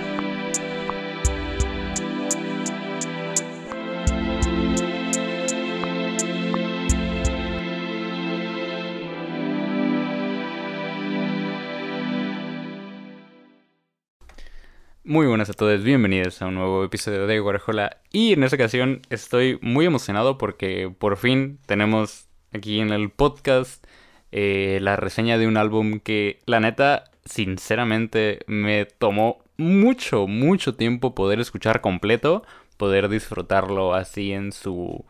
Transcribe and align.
Muy 15.03 15.27
buenas 15.27 15.51
a 15.51 15.53
todos, 15.53 15.83
bienvenidos 15.83 16.41
a 16.41 16.47
un 16.47 16.55
nuevo 16.55 16.83
episodio 16.83 17.27
de 17.27 17.39
Guarajola 17.39 18.01
y 18.11 18.33
en 18.33 18.43
esta 18.43 18.55
ocasión 18.55 19.03
estoy 19.11 19.59
muy 19.61 19.85
emocionado 19.85 20.39
porque 20.39 20.91
por 20.97 21.17
fin 21.17 21.59
tenemos 21.67 22.29
aquí 22.51 22.79
en 22.79 22.89
el 22.89 23.11
podcast 23.11 23.85
eh, 24.33 24.79
la 24.81 24.97
reseña 24.97 25.37
de 25.39 25.47
un 25.47 25.57
álbum 25.57 26.01
que 26.01 26.41
la 26.47 26.59
neta 26.59 27.05
sinceramente 27.25 28.41
me 28.47 28.85
tomó 28.85 29.39
mucho, 29.57 30.27
mucho 30.27 30.75
tiempo 30.75 31.15
poder 31.15 31.39
escuchar 31.41 31.81
completo, 31.81 32.43
poder 32.77 33.09
disfrutarlo 33.09 33.95
así 33.95 34.33
en 34.33 34.51
su... 34.53 35.05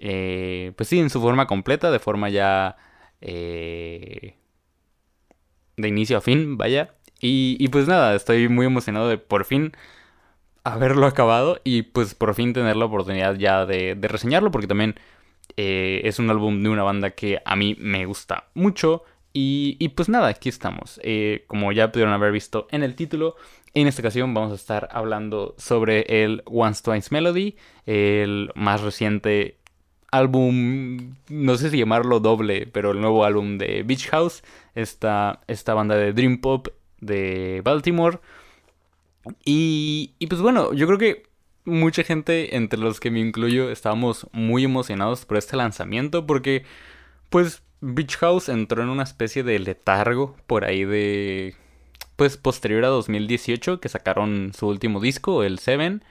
eh, 0.00 0.72
pues 0.76 0.88
sí, 0.90 1.00
en 1.00 1.10
su 1.10 1.20
forma 1.22 1.46
completa, 1.48 1.90
de 1.90 1.98
forma 2.00 2.28
ya... 2.30 2.76
eh, 3.22 4.36
de 5.76 5.88
inicio 5.88 6.18
a 6.18 6.20
fin, 6.20 6.56
vaya. 6.56 6.94
Y, 7.20 7.56
y 7.58 7.68
pues 7.68 7.88
nada, 7.88 8.14
estoy 8.14 8.48
muy 8.48 8.66
emocionado 8.66 9.08
de 9.08 9.18
por 9.18 9.44
fin 9.44 9.72
haberlo 10.64 11.06
acabado 11.06 11.60
y 11.64 11.82
pues 11.82 12.14
por 12.14 12.34
fin 12.34 12.52
tener 12.52 12.76
la 12.76 12.86
oportunidad 12.86 13.36
ya 13.36 13.66
de, 13.66 13.94
de 13.94 14.08
reseñarlo 14.08 14.50
porque 14.50 14.66
también 14.66 14.96
eh, 15.60 16.02
es 16.04 16.20
un 16.20 16.30
álbum 16.30 16.62
de 16.62 16.68
una 16.68 16.84
banda 16.84 17.10
que 17.10 17.42
a 17.44 17.56
mí 17.56 17.76
me 17.80 18.06
gusta 18.06 18.44
mucho. 18.54 19.02
Y, 19.32 19.76
y 19.80 19.88
pues 19.88 20.08
nada, 20.08 20.28
aquí 20.28 20.48
estamos. 20.48 21.00
Eh, 21.02 21.44
como 21.48 21.72
ya 21.72 21.90
pudieron 21.90 22.14
haber 22.14 22.30
visto 22.30 22.68
en 22.70 22.84
el 22.84 22.94
título, 22.94 23.34
en 23.74 23.88
esta 23.88 24.00
ocasión 24.00 24.32
vamos 24.34 24.52
a 24.52 24.54
estar 24.54 24.88
hablando 24.92 25.56
sobre 25.58 26.22
el 26.22 26.42
Once 26.46 26.80
Twice 26.84 27.08
Melody, 27.10 27.56
el 27.86 28.52
más 28.54 28.82
reciente 28.82 29.58
álbum, 30.12 31.16
no 31.28 31.56
sé 31.56 31.70
si 31.70 31.78
llamarlo 31.78 32.20
doble, 32.20 32.68
pero 32.68 32.92
el 32.92 33.00
nuevo 33.00 33.24
álbum 33.24 33.58
de 33.58 33.82
Beach 33.82 34.08
House, 34.10 34.44
esta, 34.76 35.40
esta 35.48 35.74
banda 35.74 35.96
de 35.96 36.12
Dream 36.12 36.38
Pop 36.38 36.68
de 37.00 37.62
Baltimore. 37.64 38.20
Y, 39.44 40.12
y 40.20 40.28
pues 40.28 40.40
bueno, 40.40 40.72
yo 40.72 40.86
creo 40.86 40.98
que 40.98 41.27
mucha 41.68 42.02
gente, 42.02 42.56
entre 42.56 42.80
los 42.80 43.00
que 43.00 43.10
me 43.10 43.20
incluyo, 43.20 43.70
estábamos 43.70 44.26
muy 44.32 44.64
emocionados 44.64 45.24
por 45.24 45.36
este 45.36 45.56
lanzamiento 45.56 46.26
porque 46.26 46.64
pues 47.30 47.62
Beach 47.80 48.16
House 48.16 48.48
entró 48.48 48.82
en 48.82 48.88
una 48.88 49.04
especie 49.04 49.42
de 49.42 49.58
letargo 49.58 50.36
por 50.46 50.64
ahí 50.64 50.84
de 50.84 51.54
pues 52.16 52.36
posterior 52.36 52.84
a 52.84 52.88
2018 52.88 53.80
que 53.80 53.88
sacaron 53.88 54.52
su 54.52 54.66
último 54.66 55.00
disco, 55.00 55.44
el 55.44 55.58
Seven. 55.58 56.02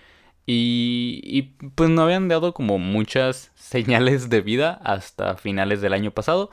Y, 0.46 1.20
y 1.26 1.42
pues 1.76 1.90
no 1.90 2.04
habían 2.04 2.30
dado 2.30 2.54
como 2.54 2.78
muchas 2.78 3.52
señales 3.56 4.30
de 4.30 4.42
vida 4.42 4.80
hasta 4.84 5.36
finales 5.36 5.82
del 5.82 5.94
año 5.94 6.12
pasado 6.12 6.52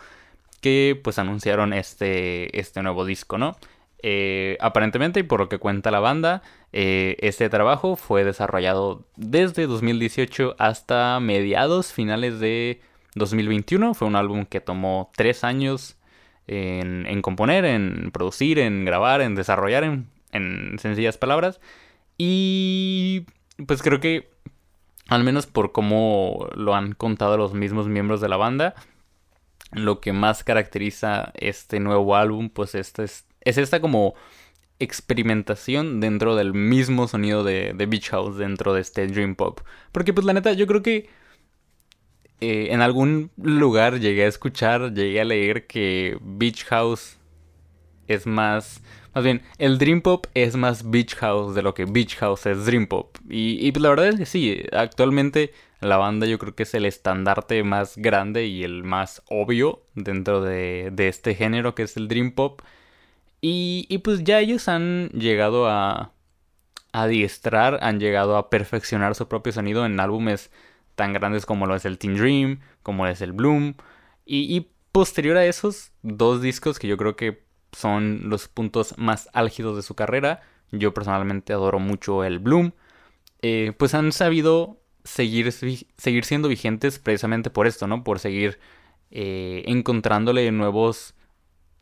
que 0.61 0.99
pues 1.05 1.19
anunciaron 1.19 1.73
este, 1.75 2.59
este 2.59 2.83
nuevo 2.83 3.05
disco, 3.05 3.37
¿no? 3.39 3.57
Eh, 4.07 4.57
aparentemente, 4.61 5.21
y 5.21 5.23
por 5.23 5.41
lo 5.41 5.49
que 5.49 5.59
cuenta 5.59 5.91
la 5.91 6.01
banda, 6.01 6.43
eh, 6.77 7.19
este 7.21 7.49
trabajo 7.49 7.95
fue 7.95 8.25
desarrollado 8.25 9.07
desde 9.15 9.69
2018 9.69 10.57
hasta 10.59 11.21
mediados, 11.21 11.93
finales 11.93 12.41
de 12.41 12.81
2021. 13.15 13.95
Fue 13.95 14.09
un 14.09 14.17
álbum 14.17 14.45
que 14.45 14.61
tomó 14.61 15.13
tres 15.15 15.45
años 15.45 15.97
en, 16.49 17.07
en 17.07 17.23
componer, 17.23 17.65
en 17.65 18.11
producir, 18.11 18.59
en 18.59 18.85
grabar, 18.85 19.21
en 19.21 19.37
desarrollar, 19.37 19.85
en, 19.85 20.09
en 20.33 20.77
sencillas 20.81 21.17
palabras. 21.17 21.61
Y 22.19 23.25
pues 23.69 23.81
creo 23.81 24.01
que, 24.01 24.33
al 25.07 25.23
menos 25.23 25.47
por 25.47 25.71
cómo 25.71 26.49
lo 26.57 26.75
han 26.75 26.95
contado 26.95 27.37
los 27.37 27.55
mismos 27.55 27.87
miembros 27.87 28.21
de 28.21 28.29
la 28.29 28.37
banda, 28.37 28.75
lo 29.71 30.01
que 30.01 30.13
más 30.13 30.43
caracteriza 30.43 31.33
este 31.37 31.79
nuevo 31.79 32.17
álbum, 32.17 32.49
pues 32.49 32.75
este 32.75 33.05
es, 33.05 33.27
es 33.43 33.59
esta 33.59 33.81
como 33.81 34.15
experimentación 34.79 36.01
dentro 36.01 36.37
del 36.37 36.53
mismo 36.53 37.09
sonido 37.09 37.45
de, 37.45 37.73
Beach 37.73 38.11
House, 38.11 38.37
dentro 38.37 38.75
de 38.75 38.81
este 38.81 39.07
Dream 39.07 39.35
Pop. 39.35 39.61
Porque 39.93 40.13
pues 40.13 40.27
la 40.27 40.33
neta, 40.33 40.53
yo 40.53 40.67
creo 40.67 40.83
que 40.83 41.09
eh, 42.41 42.69
en 42.71 42.81
algún 42.81 43.31
lugar 43.37 44.01
llegué 44.01 44.25
a 44.25 44.29
escuchar, 44.29 44.93
llegué 44.93 45.21
a 45.21 45.25
leer 45.25 45.67
que 45.67 46.19
Beach 46.21 46.65
House 46.67 47.19
es 48.07 48.27
más... 48.27 48.83
Más 49.15 49.23
bien, 49.23 49.43
el 49.59 49.79
Dream 49.79 50.01
Pop 50.03 50.27
es 50.35 50.57
más 50.57 50.91
Beach 50.91 51.15
House 51.17 51.55
de 51.55 51.63
lo 51.63 51.73
que 51.73 51.85
Beach 51.85 52.17
House 52.17 52.47
es 52.47 52.67
Dream 52.67 52.89
Pop. 52.89 53.17
Y, 53.29 53.65
y 53.65 53.71
pues 53.71 53.81
la 53.81 53.91
verdad 53.91 54.09
es 54.09 54.17
que 54.17 54.27
sí, 54.27 54.65
actualmente 54.73 55.53
la 55.81 55.99
banda 55.99 56.27
yo 56.27 56.39
creo 56.39 56.55
que 56.55 56.65
es 56.65 56.75
el 56.75 56.85
estandarte 56.85 57.63
más 57.63 57.97
grande 57.97 58.47
y 58.47 58.65
el 58.65 58.83
más 58.83 59.23
obvio 59.29 59.83
dentro 59.95 60.41
de, 60.41 60.91
de 60.93 61.09
este 61.09 61.35
género 61.35 61.75
que 61.75 61.85
es 61.85 61.97
el 61.97 62.09
Dream 62.09 62.33
Pop. 62.33 62.63
Y, 63.47 63.99
pues 63.99 64.25
ya 64.25 64.41
ellos 64.41 64.69
han 64.69 65.11
llegado 65.11 65.69
a, 65.69 66.15
adiestrar, 66.93 67.79
han 67.83 68.01
llegado 68.01 68.39
a 68.39 68.49
perfeccionar 68.49 69.15
su 69.15 69.29
propio 69.29 69.53
sonido 69.53 69.85
en 69.85 70.01
álbumes 70.01 70.51
tan 70.95 71.13
grandes 71.13 71.45
como 71.45 71.67
lo 71.67 71.77
es 71.77 71.85
el 71.85 71.99
Teen 71.99 72.17
Dream, 72.17 72.61
como 72.83 73.07
es 73.07 73.21
el 73.21 73.33
Bloom. 73.33 73.75
Y, 74.25 74.57
y 74.57 74.71
posterior 74.93 75.37
a 75.37 75.45
esos 75.45 75.93
dos 76.01 76.41
discos 76.41 76.79
que 76.79 76.89
yo 76.89 76.97
creo 76.97 77.17
que 77.17 77.45
son 77.73 78.31
los 78.31 78.49
puntos 78.49 78.97
más 78.97 79.29
álgidos 79.35 79.77
de 79.77 79.83
su 79.83 79.95
carrera, 79.95 80.41
yo 80.73 80.95
personalmente 80.95 81.53
adoro 81.53 81.79
mucho 81.79 82.25
el 82.25 82.39
Bloom, 82.39 82.73
eh, 83.43 83.75
pues 83.77 83.93
han 83.93 84.11
sabido 84.13 84.81
seguir, 85.05 85.53
seguir 85.53 86.25
siendo 86.25 86.49
vigentes 86.49 86.99
precisamente 86.99 87.51
por 87.51 87.67
esto, 87.67 87.87
¿no? 87.87 88.05
Por 88.05 88.21
seguir 88.21 88.59
eh, 89.11 89.65
encontrándole 89.67 90.51
nuevos, 90.51 91.15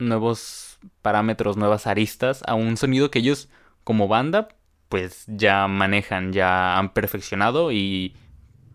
nuevos 0.00 0.71
parámetros, 1.02 1.56
nuevas 1.56 1.86
aristas 1.86 2.42
a 2.46 2.54
un 2.54 2.76
sonido 2.76 3.10
que 3.10 3.20
ellos 3.20 3.48
como 3.84 4.08
banda 4.08 4.48
pues 4.92 5.24
ya 5.26 5.68
manejan, 5.68 6.34
ya 6.34 6.78
han 6.78 6.92
perfeccionado 6.92 7.72
y 7.72 8.14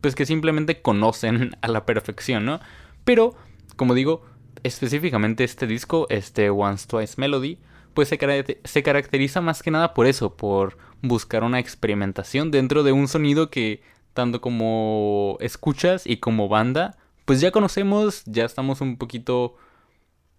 pues 0.01 0.16
que 0.16 0.25
simplemente 0.25 0.81
conocen 0.81 1.56
a 1.62 1.68
la 1.68 1.85
perfección, 1.85 2.44
¿no? 2.44 2.59
Pero, 3.03 3.35
como 3.75 3.94
digo, 3.94 4.25
específicamente 4.63 5.44
este 5.44 5.68
disco, 5.68 6.07
este 6.09 6.50
Once 6.50 6.88
Twice 6.88 7.13
Melody, 7.18 7.59
pues 7.94 8.09
se, 8.09 8.18
se, 8.63 8.84
caracteriza 8.84 9.41
más 9.41 9.62
que 9.62 9.69
nada 9.69 9.94
por 9.94 10.07
eso, 10.07 10.35
por 10.35 10.79
buscar 11.03 11.44
una 11.44 11.59
experimentación 11.59 12.50
dentro 12.50 12.81
de 12.81 12.94
un 12.94 13.07
sonido 13.07 13.51
que 13.51 13.84
tanto 14.13 14.41
como 14.41 15.38
escuchas 15.39 16.07
y 16.07 16.18
como 16.18 16.50
banda, 16.50 16.97
pues 17.25 17.41
ya 17.41 17.51
conocemos, 17.51 18.24
ya 18.25 18.45
estamos 18.45 18.81
un 18.81 18.97
poquito 18.97 19.56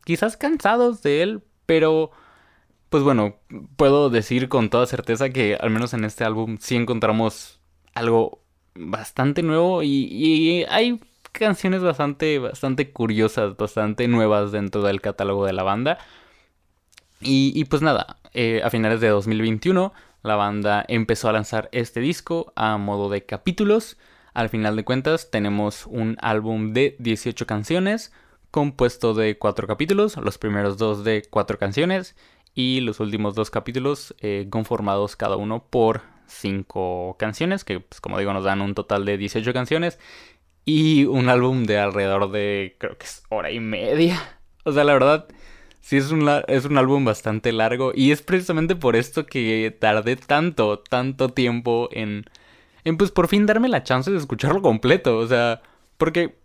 quizás 0.04 0.36
cansados 0.36 1.02
de 1.02 1.22
él, 1.22 1.42
pero 1.68 2.12
pues 2.88 3.02
bueno, 3.02 3.36
puedo 3.76 4.08
decir 4.08 4.48
con 4.48 4.70
toda 4.70 4.86
certeza 4.86 5.28
que 5.28 5.54
al 5.54 5.68
menos 5.68 5.92
en 5.92 6.06
este 6.06 6.24
álbum 6.24 6.56
sí 6.58 6.76
encontramos 6.76 7.60
algo 7.92 8.40
bastante 8.74 9.42
nuevo 9.42 9.82
y, 9.82 10.64
hay 10.70 10.98
canciones 11.32 11.82
bastante, 11.82 12.38
bastante 12.38 12.90
curiosas, 12.90 13.54
bastante 13.58 14.08
nuevas 14.08 14.50
dentro 14.50 14.80
del 14.80 15.02
catálogo 15.02 15.44
de 15.44 15.52
la 15.52 15.62
banda. 15.62 15.98
Y, 17.20 17.52
y 17.54 17.66
pues 17.66 17.82
nada, 17.82 18.16
eh, 18.32 18.62
a 18.64 18.70
finales 18.70 19.02
de 19.02 19.08
2021 19.08 19.92
la 20.22 20.36
banda 20.36 20.86
empezó 20.88 21.28
a 21.28 21.32
lanzar 21.32 21.68
este 21.72 22.00
disco 22.00 22.54
a 22.56 22.78
modo 22.78 23.10
de 23.10 23.26
capítulos. 23.26 23.98
Al 24.32 24.48
final 24.48 24.74
de 24.74 24.84
cuentas 24.84 25.30
tenemos 25.30 25.84
un 25.84 26.16
álbum 26.22 26.72
de 26.72 26.96
18 26.98 27.46
canciones 27.46 28.10
compuesto 28.58 29.14
de 29.14 29.38
4 29.38 29.68
capítulos, 29.68 30.16
los 30.16 30.36
primeros 30.36 30.78
dos 30.78 31.04
de 31.04 31.22
4 31.30 31.60
canciones 31.60 32.16
y 32.56 32.80
los 32.80 32.98
últimos 32.98 33.36
dos 33.36 33.52
capítulos 33.52 34.16
eh, 34.18 34.48
conformados 34.50 35.14
cada 35.14 35.36
uno 35.36 35.64
por 35.70 36.02
5 36.26 37.14
canciones, 37.20 37.62
que 37.62 37.78
pues, 37.78 38.00
como 38.00 38.18
digo 38.18 38.32
nos 38.32 38.42
dan 38.42 38.60
un 38.60 38.74
total 38.74 39.04
de 39.04 39.16
18 39.16 39.52
canciones 39.52 40.00
y 40.64 41.04
un 41.04 41.28
álbum 41.28 41.66
de 41.66 41.78
alrededor 41.78 42.32
de 42.32 42.74
creo 42.80 42.98
que 42.98 43.06
es 43.06 43.22
hora 43.28 43.52
y 43.52 43.60
media. 43.60 44.40
O 44.64 44.72
sea, 44.72 44.82
la 44.82 44.92
verdad 44.92 45.28
sí 45.80 45.96
es 45.96 46.10
un, 46.10 46.28
es 46.48 46.64
un 46.64 46.78
álbum 46.78 47.04
bastante 47.04 47.52
largo 47.52 47.92
y 47.94 48.10
es 48.10 48.22
precisamente 48.22 48.74
por 48.74 48.96
esto 48.96 49.24
que 49.24 49.70
tardé 49.78 50.16
tanto, 50.16 50.80
tanto 50.80 51.28
tiempo 51.28 51.88
en, 51.92 52.24
en 52.82 52.96
pues 52.96 53.12
por 53.12 53.28
fin 53.28 53.46
darme 53.46 53.68
la 53.68 53.84
chance 53.84 54.10
de 54.10 54.18
escucharlo 54.18 54.62
completo. 54.62 55.16
O 55.18 55.28
sea, 55.28 55.62
porque 55.96 56.40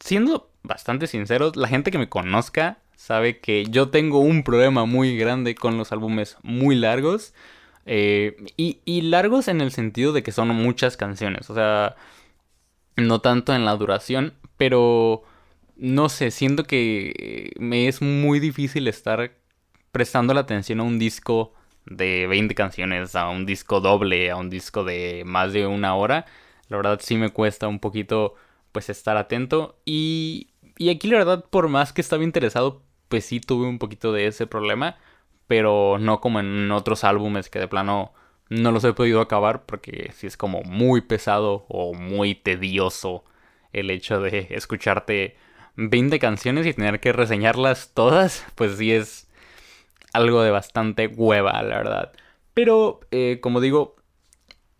siendo 0.00 0.51
bastante 0.62 1.06
sinceros, 1.06 1.56
la 1.56 1.68
gente 1.68 1.90
que 1.90 1.98
me 1.98 2.08
conozca 2.08 2.78
sabe 2.96 3.40
que 3.40 3.64
yo 3.66 3.88
tengo 3.90 4.20
un 4.20 4.44
problema 4.44 4.84
muy 4.84 5.16
grande 5.16 5.54
con 5.54 5.76
los 5.76 5.92
álbumes 5.92 6.36
muy 6.42 6.74
largos. 6.76 7.34
Eh, 7.84 8.36
y, 8.56 8.78
y 8.84 9.02
largos 9.02 9.48
en 9.48 9.60
el 9.60 9.72
sentido 9.72 10.12
de 10.12 10.22
que 10.22 10.30
son 10.30 10.48
muchas 10.48 10.96
canciones. 10.96 11.50
O 11.50 11.54
sea, 11.54 11.96
no 12.96 13.20
tanto 13.20 13.54
en 13.54 13.64
la 13.64 13.76
duración, 13.76 14.34
pero 14.56 15.24
no 15.76 16.08
sé, 16.08 16.30
siento 16.30 16.64
que 16.64 17.52
me 17.58 17.88
es 17.88 18.02
muy 18.02 18.38
difícil 18.38 18.86
estar 18.88 19.32
prestando 19.90 20.34
la 20.34 20.40
atención 20.40 20.80
a 20.80 20.84
un 20.84 20.98
disco 20.98 21.54
de 21.86 22.26
20 22.28 22.54
canciones, 22.54 23.16
a 23.16 23.28
un 23.28 23.46
disco 23.46 23.80
doble, 23.80 24.30
a 24.30 24.36
un 24.36 24.50
disco 24.50 24.84
de 24.84 25.22
más 25.26 25.52
de 25.52 25.66
una 25.66 25.94
hora. 25.94 26.26
La 26.68 26.76
verdad 26.76 27.00
sí 27.02 27.16
me 27.16 27.30
cuesta 27.30 27.68
un 27.68 27.80
poquito 27.80 28.34
pues 28.72 28.88
estar 28.90 29.16
atento 29.16 29.78
y, 29.84 30.48
y 30.82 30.90
aquí 30.90 31.08
la 31.08 31.18
verdad 31.18 31.44
por 31.48 31.68
más 31.68 31.92
que 31.92 32.00
estaba 32.00 32.24
interesado 32.24 32.82
pues 33.08 33.26
sí 33.26 33.40
tuve 33.40 33.66
un 33.66 33.78
poquito 33.78 34.12
de 34.12 34.26
ese 34.26 34.46
problema, 34.46 34.96
pero 35.46 35.98
no 36.00 36.20
como 36.20 36.40
en 36.40 36.70
otros 36.72 37.04
álbumes 37.04 37.50
que 37.50 37.58
de 37.58 37.68
plano 37.68 38.14
no 38.48 38.72
los 38.72 38.84
he 38.84 38.94
podido 38.94 39.20
acabar 39.20 39.66
porque 39.66 40.12
sí 40.14 40.26
es 40.26 40.36
como 40.38 40.62
muy 40.62 41.02
pesado 41.02 41.66
o 41.68 41.92
muy 41.94 42.34
tedioso 42.34 43.24
el 43.72 43.90
hecho 43.90 44.20
de 44.20 44.48
escucharte 44.50 45.36
20 45.76 46.18
canciones 46.18 46.66
y 46.66 46.72
tener 46.72 47.00
que 47.00 47.12
reseñarlas 47.12 47.92
todas, 47.94 48.46
pues 48.54 48.76
sí 48.78 48.92
es 48.92 49.28
algo 50.14 50.42
de 50.42 50.50
bastante 50.50 51.06
hueva, 51.06 51.62
la 51.62 51.76
verdad. 51.76 52.12
Pero, 52.54 53.00
eh, 53.10 53.40
como 53.42 53.60
digo, 53.60 53.96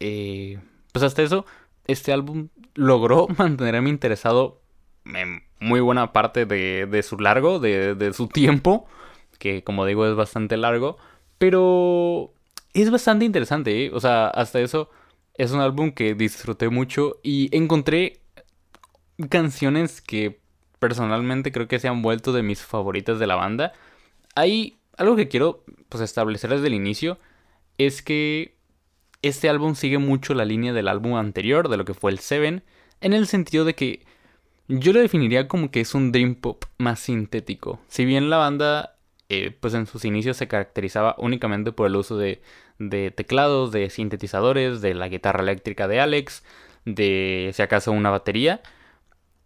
eh, 0.01 0.59
pues 0.93 1.03
hasta 1.03 1.23
eso, 1.23 1.45
este 1.87 2.13
álbum 2.13 2.49
logró 2.75 3.29
mantenerme 3.39 3.91
interesado 3.91 4.62
muy 5.61 5.81
buena 5.81 6.13
parte 6.13 6.47
de, 6.47 7.03
su 7.03 7.19
largo, 7.19 7.59
de, 7.59 7.95
de 7.95 8.13
su 8.13 8.29
tiempo, 8.29 8.87
que 9.39 9.65
como 9.65 9.87
digo 9.87 10.07
es 10.07 10.15
bastante 10.15 10.57
largo, 10.57 10.99
pero 11.39 12.33
es 12.75 12.91
bastante 12.91 13.25
interesante, 13.25 13.87
¿eh? 13.87 13.91
o 13.93 14.01
sea, 14.01 14.29
hasta 14.29 14.61
eso 14.61 14.91
es 15.35 15.53
un 15.53 15.61
álbum 15.61 15.93
que 15.93 16.15
disfruté 16.15 16.69
mucho 16.69 17.19
y 17.23 17.55
encontré 17.57 18.21
canciones 19.29 20.01
que 20.01 20.41
personalmente 20.79 21.53
creo 21.53 21.69
que 21.69 21.79
se 21.79 21.89
han 21.89 22.03
vuelto 22.03 22.33
de 22.33 22.43
mis 22.43 22.63
favoritas 22.63 23.19
de 23.19 23.27
la 23.27 23.37
banda. 23.37 23.73
Hay 24.35 24.79
algo 24.97 25.17
que 25.17 25.29
quiero 25.29 25.65
pues, 25.89 26.03
establecer 26.03 26.51
desde 26.51 26.67
el 26.67 26.75
inicio, 26.75 27.19
es 27.79 28.03
que 28.03 28.57
este 29.23 29.49
álbum 29.49 29.75
sigue 29.75 29.99
mucho 29.99 30.35
la 30.35 30.45
línea 30.45 30.73
del 30.73 30.89
álbum 30.89 31.15
anterior, 31.15 31.69
de 31.69 31.77
lo 31.77 31.85
que 31.85 31.95
fue 31.95 32.11
el 32.11 32.19
Seven, 32.19 32.65
en 33.01 33.13
el 33.13 33.27
sentido 33.27 33.65
de 33.65 33.75
que 33.75 34.05
yo 34.69 34.93
lo 34.93 35.01
definiría 35.01 35.49
como 35.49 35.71
que 35.71 35.81
es 35.81 35.95
un 35.95 36.13
dream 36.13 36.35
pop 36.37 36.65
más 36.79 37.01
sintético. 37.01 37.81
Si 37.89 38.05
bien 38.05 38.31
la 38.31 38.39
banda, 38.39 38.97
eh, 39.29 39.57
pues 39.59 39.75
en 39.75 39.87
sus 39.87 40.05
inicios 40.05 40.37
se 40.37 40.49
caracterizaba 40.49 41.15
únicamente 41.19 41.73
por 41.73 41.87
el 41.87 41.97
uso 41.97 42.17
de, 42.17 42.43
de 42.79 43.11
teclados, 43.11 43.73
de 43.73 43.91
sintetizadores, 43.91 44.81
de 44.81 44.95
la 44.95 45.09
guitarra 45.09 45.43
eléctrica 45.43 45.89
de 45.89 46.01
Alex, 46.01 46.45
de 46.85 47.51
si 47.55 47.63
acaso 47.63 47.93
una 47.93 48.11
batería, 48.11 48.63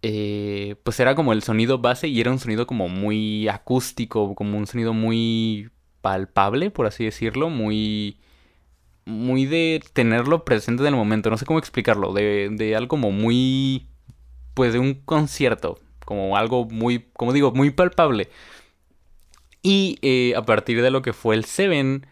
eh, 0.02 0.76
pues 0.84 1.00
era 1.00 1.14
como 1.14 1.32
el 1.32 1.42
sonido 1.42 1.78
base 1.78 2.08
y 2.08 2.20
era 2.20 2.30
un 2.30 2.38
sonido 2.38 2.66
como 2.66 2.88
muy 2.88 3.48
acústico, 3.48 4.34
como 4.34 4.58
un 4.58 4.66
sonido 4.66 4.92
muy 4.92 5.70
palpable, 6.00 6.70
por 6.70 6.86
así 6.86 7.04
decirlo, 7.04 7.50
muy 7.50 8.18
muy 9.06 9.46
de 9.46 9.82
tenerlo 9.92 10.44
presente 10.44 10.82
en 10.82 10.88
el 10.88 10.94
momento, 10.96 11.30
no 11.30 11.38
sé 11.38 11.46
cómo 11.46 11.58
explicarlo, 11.60 12.12
de, 12.12 12.48
de 12.52 12.76
algo 12.76 12.88
como 12.88 13.12
muy, 13.12 13.88
pues 14.56 14.72
de 14.72 14.78
un 14.78 14.94
concierto, 14.94 15.78
como 16.06 16.38
algo 16.38 16.64
muy, 16.64 17.10
como 17.12 17.34
digo, 17.34 17.52
muy 17.52 17.70
palpable. 17.70 18.30
Y 19.62 19.98
eh, 20.00 20.34
a 20.34 20.42
partir 20.46 20.80
de 20.80 20.90
lo 20.90 21.02
que 21.02 21.12
fue 21.12 21.34
el 21.34 21.44
Seven, 21.44 22.06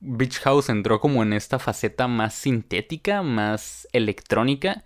Beach 0.00 0.40
House 0.40 0.70
entró 0.70 1.00
como 1.00 1.22
en 1.22 1.34
esta 1.34 1.58
faceta 1.58 2.08
más 2.08 2.32
sintética, 2.32 3.22
más 3.22 3.86
electrónica, 3.92 4.84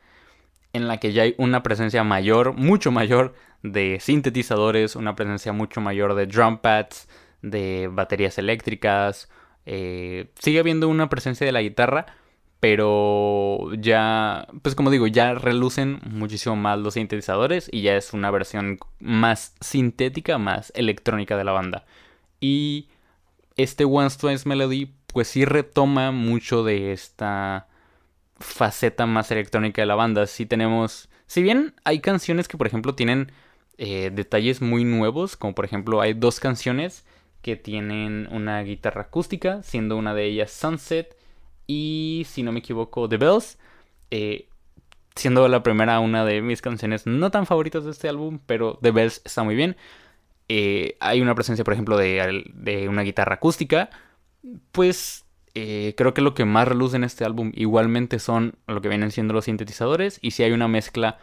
en 0.72 0.88
la 0.88 0.98
que 0.98 1.12
ya 1.12 1.22
hay 1.22 1.36
una 1.38 1.62
presencia 1.62 2.02
mayor, 2.02 2.54
mucho 2.54 2.90
mayor 2.90 3.34
de 3.62 3.98
sintetizadores, 4.00 4.96
una 4.96 5.14
presencia 5.14 5.52
mucho 5.52 5.80
mayor 5.80 6.16
de 6.16 6.26
drum 6.26 6.58
pads, 6.58 7.08
de 7.40 7.88
baterías 7.88 8.36
eléctricas. 8.36 9.30
Eh, 9.64 10.32
sigue 10.40 10.58
habiendo 10.58 10.88
una 10.88 11.08
presencia 11.08 11.46
de 11.46 11.52
la 11.52 11.62
guitarra, 11.62 12.06
pero 12.68 13.72
ya, 13.78 14.48
pues 14.62 14.74
como 14.74 14.90
digo, 14.90 15.06
ya 15.06 15.34
relucen 15.34 16.00
muchísimo 16.04 16.56
más 16.56 16.76
los 16.80 16.94
sintetizadores 16.94 17.68
y 17.70 17.82
ya 17.82 17.96
es 17.96 18.12
una 18.12 18.28
versión 18.32 18.80
más 18.98 19.54
sintética, 19.60 20.36
más 20.38 20.72
electrónica 20.74 21.36
de 21.36 21.44
la 21.44 21.52
banda. 21.52 21.86
Y 22.40 22.88
este 23.56 23.84
One 23.84 24.10
Twice 24.10 24.48
Melody, 24.48 24.92
pues 25.06 25.28
sí 25.28 25.44
retoma 25.44 26.10
mucho 26.10 26.64
de 26.64 26.90
esta 26.90 27.68
faceta 28.40 29.06
más 29.06 29.30
electrónica 29.30 29.82
de 29.82 29.86
la 29.86 29.94
banda. 29.94 30.26
Si 30.26 30.44
tenemos, 30.44 31.08
si 31.28 31.42
bien 31.44 31.72
hay 31.84 32.00
canciones 32.00 32.48
que 32.48 32.58
por 32.58 32.66
ejemplo 32.66 32.96
tienen 32.96 33.30
eh, 33.78 34.10
detalles 34.12 34.60
muy 34.60 34.82
nuevos, 34.82 35.36
como 35.36 35.54
por 35.54 35.66
ejemplo 35.66 36.00
hay 36.00 36.14
dos 36.14 36.40
canciones 36.40 37.04
que 37.42 37.54
tienen 37.54 38.26
una 38.32 38.60
guitarra 38.62 39.02
acústica, 39.02 39.62
siendo 39.62 39.96
una 39.96 40.14
de 40.14 40.24
ellas 40.24 40.50
Sunset 40.50 41.16
y 41.66 42.26
si 42.28 42.42
no 42.42 42.52
me 42.52 42.60
equivoco 42.60 43.08
The 43.08 43.16
Bells. 43.16 43.58
Eh, 44.10 44.48
siendo 45.14 45.48
la 45.48 45.62
primera 45.62 45.98
una 46.00 46.24
de 46.24 46.42
mis 46.42 46.60
canciones 46.62 47.06
no 47.06 47.30
tan 47.30 47.46
favoritas 47.46 47.84
de 47.84 47.90
este 47.90 48.08
álbum, 48.08 48.38
pero 48.46 48.78
The 48.82 48.90
Bells 48.90 49.22
está 49.24 49.42
muy 49.42 49.54
bien. 49.54 49.76
Eh, 50.48 50.96
hay 51.00 51.20
una 51.20 51.34
presencia, 51.34 51.64
por 51.64 51.72
ejemplo, 51.72 51.96
de, 51.96 52.86
una 52.88 53.02
guitarra 53.02 53.34
acústica. 53.36 53.90
Pues 54.72 55.24
eh, 55.54 55.94
creo 55.96 56.14
que 56.14 56.20
lo 56.20 56.34
que 56.34 56.44
más 56.44 56.68
reluce 56.68 56.96
en 56.96 57.04
este 57.04 57.24
álbum 57.24 57.50
igualmente 57.54 58.18
son 58.18 58.56
lo 58.66 58.80
que 58.80 58.88
vienen 58.88 59.10
siendo 59.10 59.34
los 59.34 59.46
sintetizadores. 59.46 60.18
Y 60.22 60.32
si 60.32 60.42
hay 60.42 60.52
una 60.52 60.68
mezcla 60.68 61.18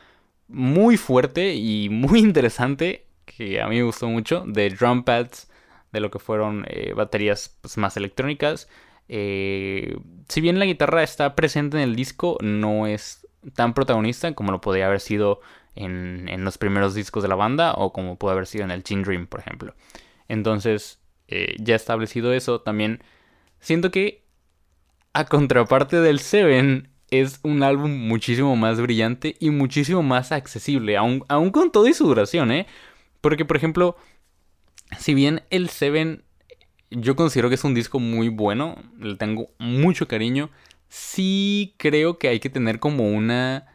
muy 0.48 0.98
fuerte 0.98 1.54
y 1.54 1.90
muy 1.92 2.20
interesante, 2.20 3.06
que 3.26 3.62
a 3.62 3.68
mí 3.68 3.78
me 3.78 3.84
gustó 3.84 4.08
mucho, 4.08 4.44
de 4.48 4.70
drum 4.72 5.04
pads, 5.04 5.50
de 5.94 6.00
lo 6.00 6.10
que 6.10 6.20
fueron 6.20 6.66
baterías 6.96 7.56
pues, 7.62 7.78
más 7.78 7.96
electrónicas. 7.96 8.68
Eh, 9.10 9.98
si 10.30 10.42
bien 10.42 10.60
la 10.60 10.66
guitarra 10.66 11.04
está 11.04 11.36
presente 11.36 11.78
en 11.78 11.84
el 11.84 11.96
disco, 11.96 12.38
no 12.42 12.88
es 12.88 13.28
tan 13.56 13.74
protagonista 13.74 14.34
como 14.34 14.52
lo 14.52 14.62
podría 14.62 14.88
haber 14.88 15.00
sido 15.00 15.42
en, 15.76 16.30
en 16.30 16.46
los 16.46 16.58
primeros 16.58 16.96
discos 16.96 17.24
de 17.24 17.30
la 17.30 17.36
banda 17.36 17.74
o 17.74 17.92
como 17.92 18.18
puede 18.18 18.34
haber 18.34 18.48
sido 18.48 18.64
en 18.64 18.72
el 18.72 18.84
Teen 18.84 19.04
Dream, 19.04 19.28
por 19.28 19.40
ejemplo. 19.40 19.76
Entonces, 20.28 21.00
ya 21.58 21.76
establecido 21.76 22.32
eso, 22.34 22.62
también 22.62 23.04
siento 23.60 23.92
que 23.92 24.24
a 25.14 25.26
contraparte 25.26 26.00
del 26.02 26.20
Seven, 26.20 26.90
es 27.12 27.40
un 27.44 27.62
álbum 27.62 27.92
muchísimo 27.92 28.56
más 28.56 28.82
brillante 28.82 29.36
y 29.40 29.52
muchísimo 29.52 30.02
más 30.02 30.32
accesible, 30.32 30.98
aún, 30.98 31.22
con 31.52 31.72
todo 31.72 31.88
y 31.88 31.94
su 31.94 32.08
duración, 32.08 32.52
¿eh? 32.52 32.66
Porque, 33.22 33.46
por 33.46 33.56
ejemplo, 33.56 33.96
si 34.98 35.14
bien 35.14 35.44
el 35.52 35.70
Seven 35.70 36.23
yo 36.96 37.16
considero 37.16 37.50
que 37.50 37.56
es 37.56 37.64
un 37.64 37.74
disco 37.74 38.00
muy 38.00 38.30
bueno, 38.30 38.76
le 39.00 39.16
tengo 39.16 39.50
mucho 39.60 40.08
cariño, 40.08 40.50
sí 40.90 41.76
creo 41.78 42.18
que 42.18 42.28
hay 42.28 42.40
que 42.40 42.50
tener 42.50 42.80
como 42.80 43.10
una... 43.10 43.68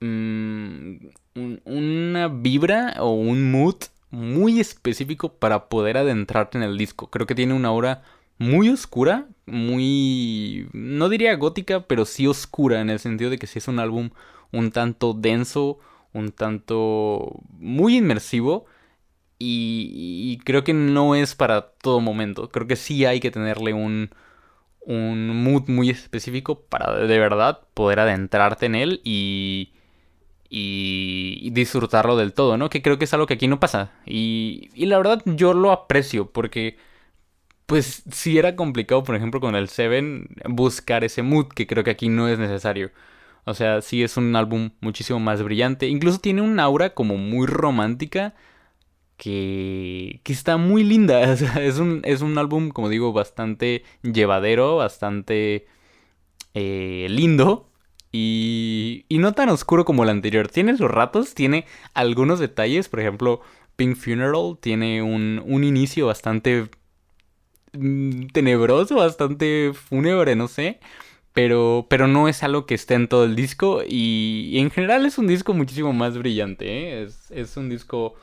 Mm, 0.00 0.96
una 1.64 2.28
vibra 2.28 2.96
o 2.98 3.12
un 3.12 3.50
mood 3.50 3.76
muy 4.10 4.60
específico 4.60 5.38
para 5.38 5.68
poder 5.68 5.96
adentrarte 5.96 6.58
en 6.58 6.64
el 6.64 6.76
disco. 6.76 7.08
Creo 7.08 7.26
que 7.26 7.34
tiene 7.34 7.54
una 7.54 7.72
hora 7.72 8.02
muy 8.36 8.68
oscura, 8.68 9.28
muy, 9.46 10.68
no 10.72 11.08
diría 11.08 11.34
gótica, 11.36 11.86
pero 11.86 12.04
sí 12.04 12.26
oscura 12.26 12.80
en 12.80 12.90
el 12.90 12.98
sentido 12.98 13.30
de 13.30 13.38
que 13.38 13.46
sí 13.46 13.58
es 13.58 13.68
un 13.68 13.78
álbum 13.78 14.10
un 14.52 14.70
tanto 14.70 15.14
denso, 15.14 15.78
un 16.12 16.30
tanto 16.30 17.40
muy 17.58 17.96
inmersivo 17.96 18.66
y, 19.44 20.38
creo 20.44 20.64
que 20.64 20.74
no 20.74 21.14
es 21.14 21.34
para 21.34 21.62
todo 21.72 22.00
momento. 22.00 22.50
Creo 22.50 22.66
que 22.66 22.76
sí 22.76 23.04
hay 23.04 23.20
que 23.20 23.30
tenerle 23.30 23.72
un, 23.74 24.10
un 24.80 25.42
mood 25.44 25.68
muy 25.68 25.90
específico 25.90 26.60
para 26.62 26.96
de 26.98 27.18
verdad 27.18 27.60
poder 27.74 28.00
adentrarte 28.00 28.66
en 28.66 28.74
él 28.74 29.00
y, 29.04 29.72
y, 30.50 31.50
disfrutarlo 31.50 32.16
del 32.16 32.32
todo, 32.34 32.56
¿no? 32.56 32.70
Que 32.70 32.82
creo 32.82 32.98
que 32.98 33.04
es 33.06 33.14
algo 33.14 33.26
que 33.26 33.34
aquí 33.34 33.48
no 33.48 33.60
pasa. 33.60 33.92
Y, 34.06 34.70
y 34.74 34.86
la 34.86 34.98
verdad 34.98 35.22
yo 35.26 35.54
lo 35.54 35.72
aprecio 35.72 36.30
porque 36.30 36.76
pues 37.66 38.02
sí 38.10 38.38
era 38.38 38.56
complicado, 38.56 39.02
por 39.04 39.16
ejemplo, 39.16 39.40
con 39.40 39.54
el 39.56 39.68
Seven, 39.68 40.28
buscar 40.46 41.04
ese 41.04 41.22
mood, 41.22 41.48
que 41.48 41.66
creo 41.66 41.84
que 41.84 41.90
aquí 41.90 42.08
no 42.08 42.28
es 42.28 42.38
necesario. 42.38 42.90
O 43.44 43.54
sea, 43.54 43.80
sí 43.82 44.02
es 44.02 44.16
un 44.16 44.36
álbum 44.36 44.70
muchísimo 44.80 45.20
más 45.20 45.42
brillante. 45.42 45.88
Incluso 45.88 46.18
tiene 46.20 46.42
un 46.42 46.60
aura 46.60 46.90
como 46.94 47.16
muy 47.16 47.46
romántica 47.46 48.34
que, 49.22 50.20
que 50.24 50.32
está 50.32 50.56
muy 50.56 50.84
linda. 50.84 51.22
Es 51.60 51.78
un, 51.78 52.00
es 52.04 52.22
un 52.22 52.38
álbum, 52.38 52.70
como 52.70 52.88
digo, 52.88 53.12
bastante 53.12 53.84
llevadero, 54.02 54.76
bastante 54.76 55.66
eh, 56.54 57.06
lindo. 57.10 57.70
Y, 58.12 59.06
y 59.08 59.18
no 59.18 59.32
tan 59.32 59.48
oscuro 59.48 59.84
como 59.84 60.02
el 60.02 60.10
anterior. 60.10 60.48
Tiene 60.48 60.76
sus 60.76 60.90
ratos, 60.90 61.34
tiene 61.34 61.66
algunos 61.94 62.40
detalles. 62.40 62.88
Por 62.88 63.00
ejemplo, 63.00 63.40
Pink 63.76 63.96
Funeral 63.96 64.58
tiene 64.60 65.02
un, 65.02 65.42
un 65.46 65.64
inicio 65.64 66.06
bastante 66.06 66.68
Mm, 67.74 68.26
tenebroso, 68.28 68.96
bastante 68.96 69.72
fúnebre, 69.74 70.36
no 70.36 70.46
sé. 70.48 70.78
pero, 71.34 71.86
pero 71.90 72.08
no 72.08 72.28
es 72.28 72.42
algo 72.42 72.66
que 72.66 72.74
esté 72.74 72.94
en 72.94 73.08
todo 73.08 73.24
el 73.24 73.36
disco 73.36 73.82
y, 73.88 74.58
en 74.58 74.70
general 74.70 75.06
es 75.06 75.18
un 75.18 75.26
disco 75.28 75.54
muchísimo 75.54 75.92
más 75.94 76.18
brillante, 76.18 77.02
¿eh? 77.02 77.08
es, 77.30 77.56
un 77.56 77.70
disco 77.70 78.14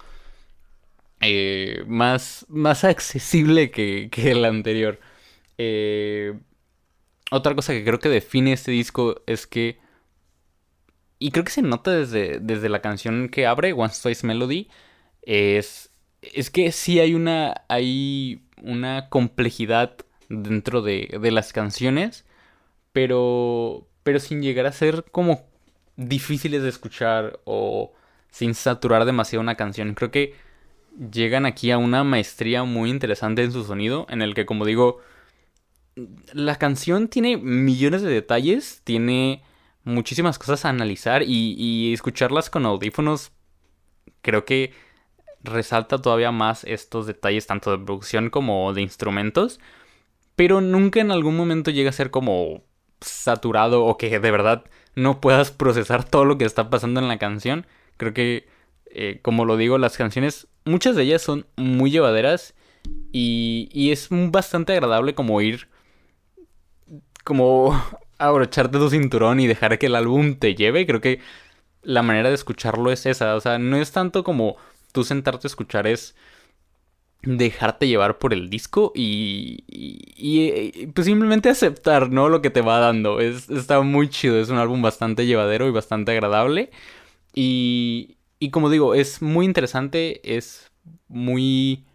eh, 1.21 1.83
más, 1.87 2.45
más 2.49 2.83
accesible 2.83 3.71
que, 3.71 4.09
que 4.11 4.31
el 4.31 4.45
anterior. 4.45 4.99
Eh, 5.57 6.37
otra 7.31 7.55
cosa 7.55 7.73
que 7.73 7.83
creo 7.83 7.99
que 7.99 8.09
define 8.09 8.53
este 8.53 8.71
disco 8.71 9.21
es 9.27 9.47
que... 9.47 9.79
Y 11.19 11.31
creo 11.31 11.43
que 11.43 11.51
se 11.51 11.61
nota 11.61 11.91
desde, 11.91 12.39
desde 12.39 12.69
la 12.69 12.81
canción 12.81 13.27
que 13.27 13.45
abre, 13.45 13.73
One 13.73 13.91
Twice 14.01 14.25
Melody, 14.25 14.69
es, 15.21 15.91
es 16.21 16.49
que 16.49 16.71
sí 16.71 17.01
hay 17.01 17.13
una, 17.13 17.65
hay 17.67 18.43
una 18.61 19.09
complejidad 19.09 19.97
dentro 20.29 20.81
de, 20.81 21.17
de 21.21 21.31
las 21.31 21.51
canciones, 21.51 22.25
pero, 22.93 23.87
pero 24.03 24.19
sin 24.19 24.41
llegar 24.41 24.65
a 24.65 24.71
ser 24.71 25.03
como 25.11 25.49
difíciles 25.97 26.63
de 26.63 26.69
escuchar 26.69 27.41
o 27.43 27.93
sin 28.29 28.55
saturar 28.55 29.03
demasiado 29.03 29.41
una 29.41 29.55
canción. 29.55 29.95
Creo 29.95 30.11
que 30.11 30.35
llegan 31.11 31.45
aquí 31.45 31.71
a 31.71 31.77
una 31.77 32.03
maestría 32.03 32.63
muy 32.63 32.89
interesante 32.89 33.43
en 33.43 33.51
su 33.51 33.63
sonido, 33.63 34.05
en 34.09 34.21
el 34.21 34.33
que, 34.33 34.45
como 34.45 34.65
digo, 34.65 34.99
la 36.33 36.57
canción 36.57 37.07
tiene 37.07 37.37
millones 37.37 38.01
de 38.01 38.09
detalles, 38.09 38.81
tiene 38.83 39.43
muchísimas 39.83 40.37
cosas 40.37 40.65
a 40.65 40.69
analizar 40.69 41.23
y, 41.25 41.93
escucharlas 41.93 42.49
con 42.49 42.65
audífonos 42.65 43.31
creo 44.21 44.45
que 44.45 44.73
resalta 45.41 45.97
todavía 45.99 46.31
más 46.31 46.63
estos 46.65 47.07
detalles 47.07 47.47
tanto 47.47 47.71
de 47.71 47.83
producción 47.83 48.29
como 48.29 48.73
de 48.73 48.81
instrumentos, 48.81 49.59
pero 50.35 50.61
nunca 50.61 50.99
en 50.99 51.11
algún 51.11 51.37
momento 51.37 51.71
llega 51.71 51.89
a 51.89 51.93
ser 51.93 52.11
como 52.11 52.63
saturado 53.01 53.85
o 53.85 53.97
que 53.97 54.19
de 54.19 54.31
verdad 54.31 54.65
no 54.95 55.21
puedas 55.21 55.51
procesar 55.51 56.03
todo 56.03 56.25
lo 56.25 56.37
que 56.37 56.45
está 56.45 56.69
pasando 56.69 56.99
en 56.99 57.07
la 57.07 57.17
canción. 57.17 57.65
Creo 57.97 58.13
que, 58.13 58.47
eh, 58.91 59.19
como 59.21 59.45
lo 59.45 59.57
digo, 59.57 59.77
las 59.77 59.97
canciones, 59.97 60.47
muchas 60.65 60.95
de 60.95 61.03
ellas 61.03 61.21
son 61.21 61.45
muy 61.55 61.91
llevaderas 61.91 62.53
y, 63.11 63.69
y 63.71 63.91
es 63.91 64.07
bastante 64.09 64.73
agradable 64.73 65.15
como 65.15 65.41
ir 65.41 65.67
como 67.23 67.79
abrocharte 68.17 68.77
tu 68.77 68.89
cinturón 68.89 69.39
y 69.39 69.47
dejar 69.47 69.77
que 69.77 69.85
el 69.85 69.95
álbum 69.95 70.35
te 70.35 70.55
lleve. 70.55 70.85
Creo 70.85 71.01
que 71.01 71.19
la 71.83 72.01
manera 72.01 72.29
de 72.29 72.35
escucharlo 72.35 72.91
es 72.91 73.05
esa. 73.05 73.35
O 73.35 73.39
sea, 73.41 73.59
no 73.59 73.77
es 73.77 73.91
tanto 73.91 74.23
como 74.23 74.57
tú 74.91 75.03
sentarte 75.03 75.47
a 75.47 75.49
escuchar, 75.49 75.87
es 75.87 76.15
dejarte 77.21 77.87
llevar 77.87 78.17
por 78.17 78.33
el 78.33 78.49
disco 78.49 78.93
y, 78.95 79.63
y, 79.67 80.87
pues 80.87 81.05
simplemente 81.05 81.49
aceptar, 81.49 82.11
¿no? 82.11 82.29
Lo 82.29 82.41
que 82.41 82.49
te 82.49 82.61
va 82.61 82.79
dando. 82.79 83.19
Es, 83.19 83.49
está 83.49 83.81
muy 83.81 84.09
chido, 84.09 84.39
es 84.39 84.49
un 84.49 84.57
álbum 84.57 84.81
bastante 84.81 85.25
llevadero 85.25 85.67
y 85.67 85.71
bastante 85.71 86.11
agradable. 86.11 86.71
Y, 87.35 88.17
y 88.39 88.51
como 88.51 88.69
digo, 88.69 88.95
es 88.95 89.21
muy 89.21 89.45
interesante, 89.45 90.21
es 90.35 90.71
muy 91.07 91.85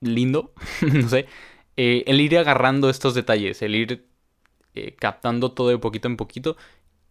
lindo, 0.00 0.52
no 0.92 1.08
sé. 1.08 1.26
Eh, 1.76 2.04
el 2.06 2.20
ir 2.20 2.38
agarrando 2.38 2.90
estos 2.90 3.14
detalles, 3.14 3.62
el 3.62 3.74
ir 3.74 4.06
eh, 4.74 4.94
captando 4.98 5.52
todo 5.52 5.68
de 5.70 5.78
poquito 5.78 6.08
en 6.08 6.16
poquito. 6.16 6.56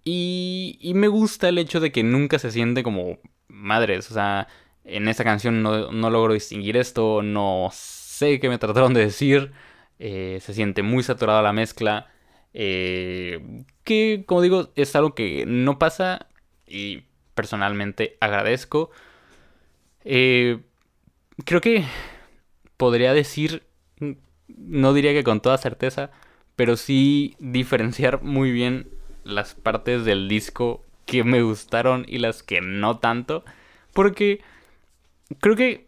Y, 0.03 0.77
y, 0.81 0.93
me 0.93 1.07
gusta 1.07 1.49
el 1.49 1.57
hecho 1.57 1.79
de 1.79 1.91
que 1.91 2.03
nunca 2.03 2.39
se 2.39 2.51
siente 2.51 2.83
como 2.83 3.19
madres. 3.47 4.11
O 4.11 4.13
sea, 4.13 4.47
en 4.83 5.07
esta 5.07 5.23
canción 5.23 5.63
no, 5.63 5.91
no 5.91 6.09
logro 6.11 6.33
distinguir 6.33 6.77
esto, 6.77 7.21
no 7.23 7.69
sé 7.73 8.39
qué 8.39 8.49
me 8.49 8.59
trataron 8.59 8.93
de 8.93 9.01
decir. 9.01 9.51
Eh, 9.99 10.39
se 10.41 10.53
siente 10.53 10.83
muy 10.83 11.03
saturada 11.03 11.41
la 11.41 11.53
mezcla. 11.53 12.11
que, 12.53 14.23
como 14.27 14.41
digo, 14.41 14.71
es 14.75 14.95
algo 14.95 15.15
que 15.15 15.45
no 15.47 15.79
pasa 15.79 16.27
y 16.67 17.03
personalmente 17.35 18.17
agradezco. 18.19 18.91
creo 20.03 21.61
que 21.61 21.85
podría 22.77 23.13
decir 23.13 23.63
no 24.47 24.93
diría 24.93 25.13
que 25.13 25.23
con 25.23 25.41
toda 25.41 25.57
certeza, 25.57 26.11
pero 26.55 26.77
sí 26.77 27.35
diferenciar 27.39 28.21
muy 28.21 28.51
bien 28.51 28.89
las 29.23 29.55
partes 29.55 30.05
del 30.05 30.27
disco 30.27 30.83
que 31.05 31.23
me 31.23 31.41
gustaron 31.41 32.05
y 32.07 32.19
las 32.19 32.43
que 32.43 32.61
no 32.61 32.99
tanto. 32.99 33.43
Porque 33.93 34.41
creo 35.39 35.55
que 35.55 35.87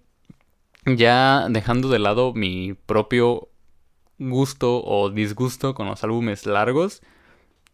ya 0.85 1.47
dejando 1.49 1.89
de 1.89 1.99
lado 1.99 2.33
mi 2.33 2.73
propio 2.73 3.49
gusto 4.19 4.83
o 4.83 5.09
disgusto 5.09 5.73
con 5.75 5.87
los 5.87 6.03
álbumes 6.03 6.45
largos, 6.45 7.01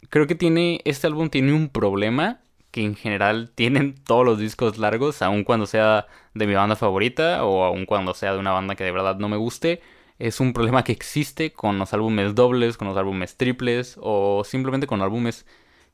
creo 0.10 0.27
que 0.27 0.36
tiene 0.36 0.82
este 0.86 1.08
álbum 1.08 1.30
tiene 1.30 1.53
un 1.53 1.70
problema 1.70 2.42
que 2.74 2.84
en 2.84 2.96
general 2.98 3.53
tienen 3.56 3.96
todos 3.96 4.25
los 4.25 4.39
discos 4.39 4.77
largos, 4.77 5.22
aun 5.22 5.46
cuando 5.46 5.65
sea 5.65 6.08
de 6.34 6.48
mi 6.48 6.56
banda 6.56 6.75
favorita 6.75 7.46
o 7.46 7.63
aun 7.63 7.86
cuando 7.86 8.13
sea 8.13 8.34
de 8.34 8.39
una 8.39 8.51
banda 8.51 8.75
que 8.75 8.84
de 8.84 8.92
verdad 8.92 9.18
no 9.18 9.30
me 9.30 9.38
guste 9.38 9.82
es 10.20 10.39
un 10.39 10.53
problema 10.53 10.84
que 10.84 10.92
existe 10.92 11.51
con 11.53 11.80
los 11.80 11.94
álbumes 11.94 12.36
dobles, 12.36 12.77
con 12.77 12.88
los 12.88 12.98
álbumes 12.98 13.36
triples 13.36 13.98
o 14.00 14.44
simplemente 14.46 14.88
con 14.88 15.01
álbumes 15.01 15.46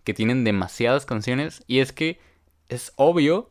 que 0.04 0.14
tienen 0.14 0.44
demasiadas 0.44 1.06
canciones 1.06 1.64
y 1.68 1.80
es 1.80 1.92
que 1.92 2.20
es 2.70 2.94
obvio, 2.96 3.50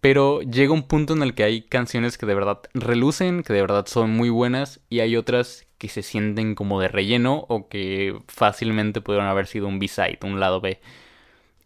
pero 0.00 0.42
llega 0.42 0.72
un 0.72 0.82
punto 0.82 1.14
en 1.14 1.22
el 1.22 1.34
que 1.34 1.44
hay 1.44 1.62
canciones 1.62 2.18
que 2.18 2.26
de 2.26 2.34
verdad 2.34 2.60
relucen, 2.74 3.42
que 3.42 3.52
de 3.52 3.62
verdad 3.62 3.86
son 3.86 4.10
muy 4.10 4.30
buenas 4.30 4.80
y 4.90 5.00
hay 5.00 5.16
otras 5.16 5.66
que 5.78 5.88
se 5.88 6.02
sienten 6.02 6.54
como 6.54 6.80
de 6.80 6.88
relleno 6.88 7.46
o 7.48 7.68
que 7.68 8.18
fácilmente 8.28 9.00
pudieron 9.00 9.28
haber 9.28 9.46
sido 9.46 9.68
un 9.68 9.78
B-side, 9.78 10.18
un 10.22 10.40
lado 10.40 10.60
B. 10.60 10.80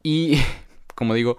Y 0.02 0.38
como 0.94 1.14
digo, 1.14 1.38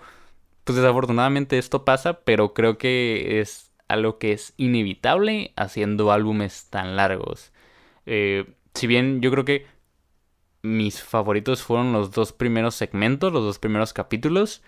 pues 0.63 0.77
desafortunadamente 0.77 1.57
esto 1.57 1.85
pasa, 1.85 2.21
pero 2.21 2.53
creo 2.53 2.77
que 2.77 3.39
es 3.41 3.71
algo 3.88 4.17
que 4.17 4.33
es 4.33 4.53
inevitable 4.57 5.53
haciendo 5.55 6.12
álbumes 6.12 6.67
tan 6.69 6.95
largos. 6.95 7.51
Eh, 8.05 8.45
si 8.74 8.88
bien 8.88 9.21
yo 9.21 9.31
creo 9.31 9.45
que 9.45 9.65
mis 10.65 11.01
favoritos 11.01 11.62
fueron 11.62 11.93
los 11.93 12.12
dos 12.12 12.33
primeros 12.33 12.75
segmentos, 12.75 13.31
los 13.31 13.43
dos 13.43 13.59
primeros 13.59 13.93
capítulos. 13.93 14.63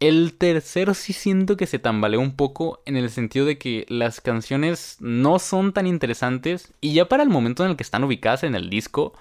El 0.00 0.34
tercero 0.34 0.94
sí 0.94 1.12
siento 1.12 1.56
que 1.56 1.66
se 1.66 1.78
tambaleó 1.78 2.20
un 2.20 2.36
poco 2.36 2.82
en 2.86 2.96
el 2.96 3.10
sentido 3.10 3.46
de 3.46 3.58
que 3.58 3.86
las 3.88 4.20
canciones 4.20 4.96
no 5.00 5.38
son 5.38 5.72
tan 5.72 5.86
interesantes 5.86 6.72
y 6.80 6.94
ya 6.94 7.08
para 7.08 7.22
el 7.22 7.28
momento 7.28 7.64
en 7.64 7.70
el 7.70 7.76
que 7.76 7.84
están 7.84 8.04
ubicadas 8.04 8.42
en 8.42 8.54
el 8.54 8.70
disco, 8.70 9.12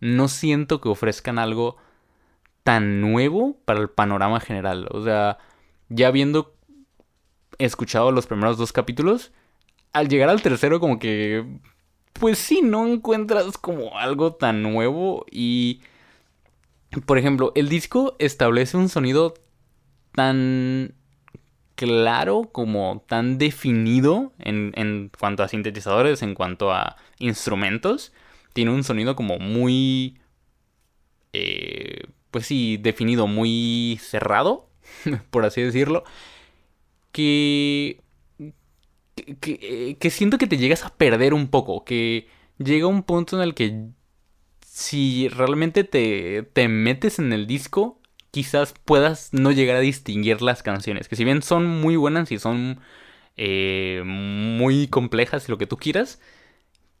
no 0.00 0.28
siento 0.28 0.80
que 0.80 0.88
ofrezcan 0.88 1.38
algo 1.38 1.76
tan 2.68 3.00
nuevo 3.00 3.56
para 3.64 3.80
el 3.80 3.88
panorama 3.88 4.40
general. 4.40 4.88
O 4.90 5.02
sea, 5.02 5.38
ya 5.88 6.10
he 6.10 7.64
escuchado 7.64 8.12
los 8.12 8.26
primeros 8.26 8.58
dos 8.58 8.74
capítulos, 8.74 9.32
al 9.94 10.08
llegar 10.08 10.28
al 10.28 10.42
tercero 10.42 10.78
como 10.78 10.98
que, 10.98 11.46
pues 12.12 12.36
sí, 12.36 12.60
no 12.62 12.86
encuentras 12.86 13.56
como 13.56 13.96
algo 13.96 14.34
tan 14.34 14.62
nuevo 14.62 15.24
y, 15.30 15.80
por 17.06 17.16
ejemplo, 17.16 17.52
el 17.54 17.70
disco 17.70 18.16
establece 18.18 18.76
un 18.76 18.90
sonido 18.90 19.32
tan 20.14 20.92
claro 21.74 22.50
como 22.52 23.02
tan 23.08 23.38
definido 23.38 24.34
en, 24.40 24.72
en 24.74 25.10
cuanto 25.18 25.42
a 25.42 25.48
sintetizadores, 25.48 26.20
en 26.20 26.34
cuanto 26.34 26.70
a 26.70 26.96
instrumentos. 27.18 28.12
Tiene 28.52 28.72
un 28.72 28.84
sonido 28.84 29.16
como 29.16 29.38
muy... 29.38 30.18
Eh, 31.32 32.02
pues 32.30 32.46
sí, 32.46 32.76
definido, 32.76 33.26
muy 33.26 33.98
cerrado, 34.02 34.68
por 35.30 35.44
así 35.44 35.62
decirlo 35.62 36.04
que, 37.12 38.00
que, 39.40 39.96
que 39.98 40.10
siento 40.10 40.38
que 40.38 40.46
te 40.46 40.58
llegas 40.58 40.84
a 40.84 40.94
perder 40.94 41.34
un 41.34 41.48
poco, 41.48 41.84
que 41.84 42.28
llega 42.58 42.86
un 42.86 43.02
punto 43.02 43.36
en 43.36 43.42
el 43.42 43.54
que 43.54 43.88
si 44.62 45.28
realmente 45.28 45.84
te, 45.84 46.44
te 46.44 46.68
metes 46.68 47.18
en 47.18 47.32
el 47.32 47.46
disco, 47.46 48.00
quizás 48.30 48.74
puedas 48.84 49.30
no 49.32 49.50
llegar 49.50 49.76
a 49.76 49.80
distinguir 49.80 50.42
las 50.42 50.62
canciones, 50.62 51.08
que 51.08 51.16
si 51.16 51.24
bien 51.24 51.42
son 51.42 51.66
muy 51.66 51.96
buenas 51.96 52.30
y 52.30 52.38
son 52.38 52.80
eh, 53.36 54.02
muy 54.04 54.86
complejas 54.88 55.48
y 55.48 55.52
lo 55.52 55.58
que 55.58 55.66
tú 55.66 55.76
quieras, 55.76 56.20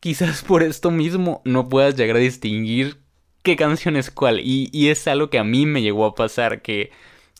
quizás 0.00 0.42
por 0.46 0.62
esto 0.62 0.90
mismo 0.90 1.42
no 1.44 1.68
puedas 1.68 1.96
llegar 1.96 2.16
a 2.16 2.20
distinguir 2.20 2.98
qué 3.42 3.56
canción 3.56 3.96
es 3.96 4.10
cuál. 4.10 4.40
Y, 4.40 4.70
y 4.72 4.88
es 4.88 5.06
algo 5.08 5.30
que 5.30 5.38
a 5.38 5.44
mí 5.44 5.66
me 5.66 5.82
llegó 5.82 6.04
a 6.06 6.14
pasar, 6.14 6.62
que 6.62 6.90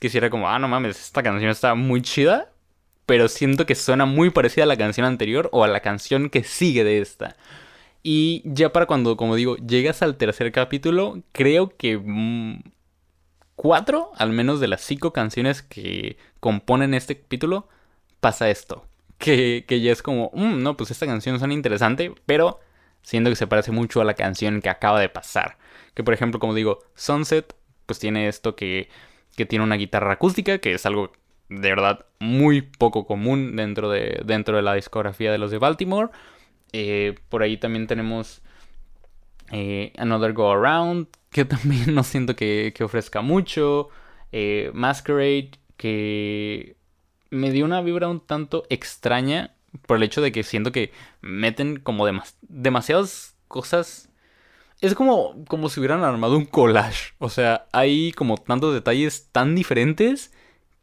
quisiera 0.01 0.31
como, 0.31 0.49
ah, 0.49 0.59
no 0.59 0.69
mames, 0.69 0.99
esta 1.01 1.23
canción 1.23 1.51
está 1.51 1.75
muy 1.75 2.03
chida, 2.03 2.53
pero 3.07 3.29
siento 3.29 3.67
que 3.67 3.75
suena 3.75 4.07
muy 4.07 4.31
parecida 4.31 4.65
a 4.65 4.67
la 4.67 4.77
canción 4.77 5.07
anterior 5.07 5.49
o 5.53 5.65
a 5.65 5.69
la 5.69 5.81
canción 5.81 6.31
que 6.31 6.45
sigue 6.45 6.85
de 6.85 7.01
esta. 7.01 7.37
Y 8.03 8.43
ya 8.45 8.73
para 8.73 8.87
cuando, 8.87 9.17
como 9.17 9.35
digo, 9.37 9.57
llegas 9.57 10.03
al 10.03 10.17
tercer 10.17 10.53
capítulo, 10.53 11.23
creo 11.33 11.77
que 11.77 11.99
mm, 11.99 12.63
cuatro, 13.57 14.13
al 14.17 14.31
menos 14.31 14.61
de 14.61 14.69
las 14.69 14.83
cinco 14.83 15.13
canciones 15.13 15.63
que 15.63 16.17
componen 16.41 16.95
este 16.95 17.19
capítulo, 17.21 17.69
pasa 18.21 18.51
esto. 18.51 18.85
Que, 19.19 19.65
que 19.67 19.81
ya 19.81 19.91
es 19.91 20.01
como, 20.01 20.31
mm, 20.33 20.63
no, 20.63 20.77
pues 20.77 20.91
esta 20.93 21.07
canción 21.07 21.39
suena 21.39 21.55
interesante, 21.55 22.15
pero 22.25 22.61
siento 23.03 23.31
que 23.31 23.37
se 23.37 23.47
parece 23.47 23.73
mucho 23.73 24.01
a 24.01 24.05
la 24.05 24.15
canción 24.15 24.61
que 24.61 24.69
acaba 24.69 25.01
de 25.01 25.09
pasar. 25.09 25.59
Que 25.95 26.05
por 26.05 26.15
ejemplo, 26.15 26.41
como 26.41 26.55
digo, 26.55 26.81
Sunset, 26.95 27.55
pues 27.87 27.99
tiene 27.99 28.29
esto 28.29 28.55
que, 28.55 28.89
que 29.37 29.47
tiene 29.47 29.65
una 29.65 29.77
guitarra 29.77 30.13
acústica, 30.13 30.59
que 30.59 30.75
es 30.75 30.87
algo 30.87 31.13
de 31.49 31.69
verdad 31.71 32.07
muy 32.21 32.63
poco 32.63 33.07
común 33.07 33.57
dentro 33.57 33.91
de, 33.91 34.23
dentro 34.25 34.57
de 34.57 34.63
la 34.63 34.75
discografía 34.75 35.33
de 35.33 35.39
los 35.39 35.51
de 35.51 35.59
Baltimore. 35.59 36.11
Eh, 36.73 37.15
por 37.29 37.43
ahí 37.43 37.57
también 37.57 37.87
tenemos 37.87 38.43
eh, 39.51 39.93
Another 39.97 40.33
Go 40.33 40.53
Around, 40.53 41.09
que 41.31 41.45
también 41.45 41.95
no 41.95 42.03
siento 42.05 42.37
que, 42.37 42.75
ofrezca 42.81 43.23
mucho. 43.23 43.89
Eh, 44.33 44.71
Masquerade, 44.75 45.53
que 45.77 46.77
me 47.31 47.51
dio 47.51 47.65
una 47.65 47.81
vibra 47.81 48.09
un 48.09 48.21
tanto 48.21 48.65
extraña 48.69 49.55
por 49.87 49.97
el 49.97 50.03
hecho 50.03 50.21
de 50.21 50.33
que 50.33 50.43
siento 50.43 50.73
que 50.73 50.93
meten 51.21 51.79
como 51.79 52.07
demasiadas 52.43 53.37
cosas. 53.49 54.11
Es 54.81 54.95
como, 54.95 55.45
como 55.49 55.69
si 55.69 55.81
hubieran 55.81 56.05
armado 56.05 56.37
un 56.37 56.45
collage. 56.45 57.15
O 57.19 57.29
sea, 57.29 57.67
hay 57.73 58.13
como 58.13 58.37
tantos 58.37 58.75
detalles 58.75 59.29
tan 59.33 59.55
diferentes 59.55 60.33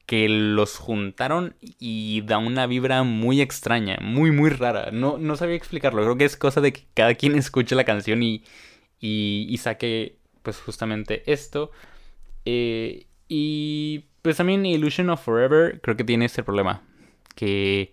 que 0.05 0.29
los 0.29 0.77
juntaron 0.77 1.55
y 1.61 2.21
da 2.25 2.37
una 2.37 2.67
vibra 2.67 3.03
muy 3.03 3.41
extraña, 3.41 3.97
muy, 4.01 4.31
muy 4.31 4.49
rara. 4.49 4.91
No, 4.91 5.17
no 5.17 5.35
sabía 5.35 5.55
explicarlo. 5.55 6.03
Creo 6.03 6.17
que 6.17 6.25
es 6.25 6.37
cosa 6.37 6.61
de 6.61 6.73
que 6.73 6.85
cada 6.93 7.15
quien 7.15 7.35
escuche 7.37 7.75
la 7.75 7.85
canción 7.85 8.21
y, 8.21 8.43
y, 8.99 9.57
saque, 9.57 10.17
pues, 10.43 10.57
justamente 10.59 11.23
esto. 11.31 11.71
Eh, 12.45 13.07
y 13.27 14.05
pues 14.21 14.37
también 14.37 14.65
Illusion 14.65 15.09
of 15.09 15.23
Forever 15.23 15.81
creo 15.81 15.97
que 15.97 16.03
tiene 16.03 16.25
este 16.25 16.43
problema. 16.43 16.83
Que, 17.35 17.91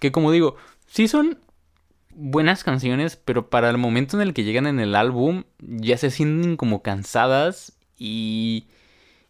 que 0.00 0.10
como 0.10 0.32
digo, 0.32 0.56
sí 0.86 1.06
son 1.06 1.38
buenas 2.12 2.64
canciones, 2.64 3.16
pero 3.16 3.48
para 3.50 3.70
el 3.70 3.78
momento 3.78 4.16
en 4.16 4.26
el 4.26 4.34
que 4.34 4.42
llegan 4.44 4.66
en 4.66 4.80
el 4.80 4.96
álbum 4.96 5.44
ya 5.60 5.96
se 5.96 6.10
sienten 6.10 6.56
como 6.56 6.82
cansadas 6.82 7.78
y... 7.96 8.66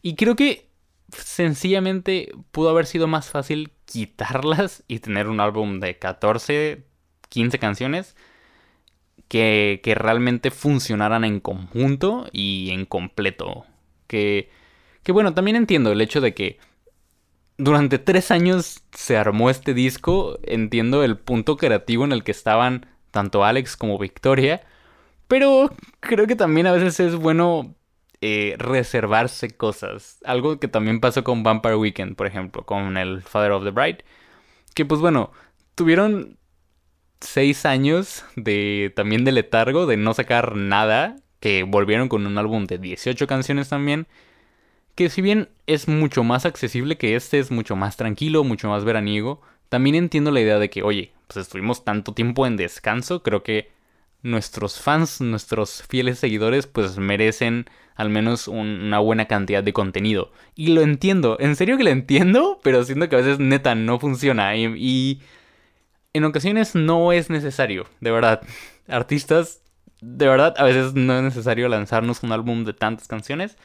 Y 0.03 0.15
creo 0.15 0.35
que 0.35 0.71
sencillamente 1.13 2.33
pudo 2.53 2.71
haber 2.71 2.87
sido 2.87 3.07
más 3.07 3.29
fácil 3.29 3.73
quitarlas 3.85 4.83
y 4.89 5.01
tener 5.01 5.29
un 5.29 5.41
álbum 5.41 5.79
de 5.79 5.99
14, 5.99 6.85
15 7.29 7.59
canciones 7.59 8.17
que, 9.29 9.81
que 9.83 9.95
realmente 9.95 10.51
funcionaran 10.51 11.25
en 11.25 11.41
conjunto 11.41 12.29
y 12.33 12.71
en 12.71 12.87
completo. 12.87 13.67
Que, 14.07 14.51
que 15.03 15.13
bueno, 15.13 15.35
también 15.35 15.57
entiendo 15.57 15.93
el 15.93 16.01
hecho 16.01 16.21
de 16.21 16.35
que 16.35 16.59
durante 17.61 17.99
tres 17.99 18.31
años 18.31 18.83
se 18.93 19.17
armó 19.17 19.51
este 19.51 19.75
disco, 19.75 20.39
entiendo 20.43 21.05
el 21.05 21.19
punto 21.19 21.57
creativo 21.57 22.05
en 22.05 22.13
el 22.13 22.25
que 22.25 22.33
estaban 22.33 22.87
tanto 23.11 23.45
Alex 23.45 23.77
como 23.77 23.99
Victoria, 23.99 24.63
pero 25.29 25.71
creo 26.01 26.27
que 26.27 26.37
también 26.37 26.67
a 26.67 26.73
veces 26.73 26.99
es 27.01 27.17
bueno 27.17 27.75
eh, 28.23 28.57
reservarse 28.59 29.51
cosas. 29.51 30.19
Algo 30.25 30.59
que 30.59 30.69
también 30.69 31.01
pasó 31.01 31.23
con 31.23 31.43
Vampire 31.43 31.77
Weekend, 31.77 32.17
por 32.17 32.27
ejemplo, 32.27 32.65
con 32.65 32.97
el 32.97 33.23
Father 33.23 33.53
of 33.53 33.65
the 33.65 33.71
Bride. 33.71 34.05
Que 34.75 34.85
pues 34.85 35.01
bueno, 35.01 35.33
tuvieron 35.75 36.39
seis 37.21 37.67
años 37.67 38.25
de 38.37 38.93
también 38.97 39.25
de 39.25 39.33
letargo, 39.33 39.87
de 39.87 39.97
no 39.97 40.15
sacar 40.15 40.57
nada. 40.57 41.17
Que 41.41 41.63
volvieron 41.63 42.09
con 42.09 42.27
un 42.27 42.37
álbum 42.37 42.67
de 42.67 42.79
18 42.79 43.27
canciones 43.27 43.69
también. 43.69 44.07
Que 44.95 45.09
si 45.09 45.23
bien 45.23 45.49
es 45.67 45.89
mucho 45.89 46.25
más 46.25 46.47
accesible 46.47 46.99
que 46.99 47.17
este, 47.17 47.39
es 47.39 47.51
mucho 47.51 47.77
más 47.77 47.97
tranquilo, 47.97 48.45
mucho 48.45 48.69
más 48.69 48.85
veraniego. 48.85 49.41
También 49.69 49.95
entiendo 49.95 50.31
la 50.31 50.41
idea 50.41 50.59
de 50.59 50.69
que, 50.69 50.83
oye, 50.83 51.13
pues 51.27 51.47
estuvimos 51.47 51.85
tanto 51.85 52.13
tiempo 52.13 52.47
en 52.47 52.57
descanso, 52.57 53.23
creo 53.23 53.43
que 53.43 53.71
nuestros 54.23 54.81
fans, 54.81 55.21
nuestros 55.21 55.85
fieles 55.89 56.19
seguidores, 56.19 56.67
pues 56.67 56.99
merecen 56.99 57.67
al 57.95 58.11
menos 58.11 58.49
una 58.49 58.99
buena 58.99 59.27
cantidad 59.27 59.63
de 59.63 59.73
contenido. 59.73 60.33
Y 60.55 60.69
lo 60.69 60.83
entiendo, 60.83 61.37
en 61.39 61.57
serio 61.57 61.77
que 61.77 61.85
lo 61.85 61.91
entiendo, 61.91 62.59
pero 62.63 62.83
siento 62.85 63.09
que 63.09 63.17
a 63.17 63.21
veces 63.21 63.39
neta 63.39 63.75
no 63.75 63.99
funciona 63.99 64.57
y, 64.57 65.21
en 66.13 66.25
ocasiones 66.25 66.75
no 66.75 67.13
es 67.13 67.31
necesario, 67.31 67.87
de 68.01 68.11
verdad. 68.11 68.41
Artistas, 68.89 69.61
de 70.01 70.27
verdad, 70.27 70.55
a 70.57 70.65
veces 70.65 70.95
no 70.95 71.17
es 71.17 71.23
necesario 71.23 71.69
lanzarnos 71.69 72.23
un 72.23 72.33
álbum 72.33 72.65
de 72.65 72.73
tantas 72.73 73.07
canciones. 73.07 73.57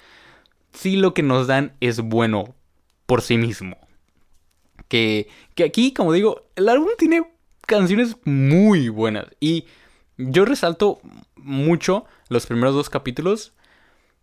Si 0.76 0.96
lo 0.96 1.14
que 1.14 1.24
nos 1.24 1.48
dan 1.48 1.74
es 1.80 2.02
bueno 2.02 2.56
por 3.06 3.22
sí 3.22 3.38
mismo. 3.38 3.78
Que, 4.88 5.28
que 5.56 5.64
aquí, 5.64 5.94
como 5.94 6.14
digo, 6.14 6.44
el 6.56 6.70
álbum 6.70 6.90
tiene 6.98 7.26
canciones 7.66 8.18
muy 8.24 8.90
buenas. 8.90 9.26
Y 9.40 9.66
yo 10.18 10.46
resalto 10.46 11.00
mucho 11.36 12.06
los 12.30 12.46
primeros 12.46 12.76
dos 12.76 12.90
capítulos 12.90 13.56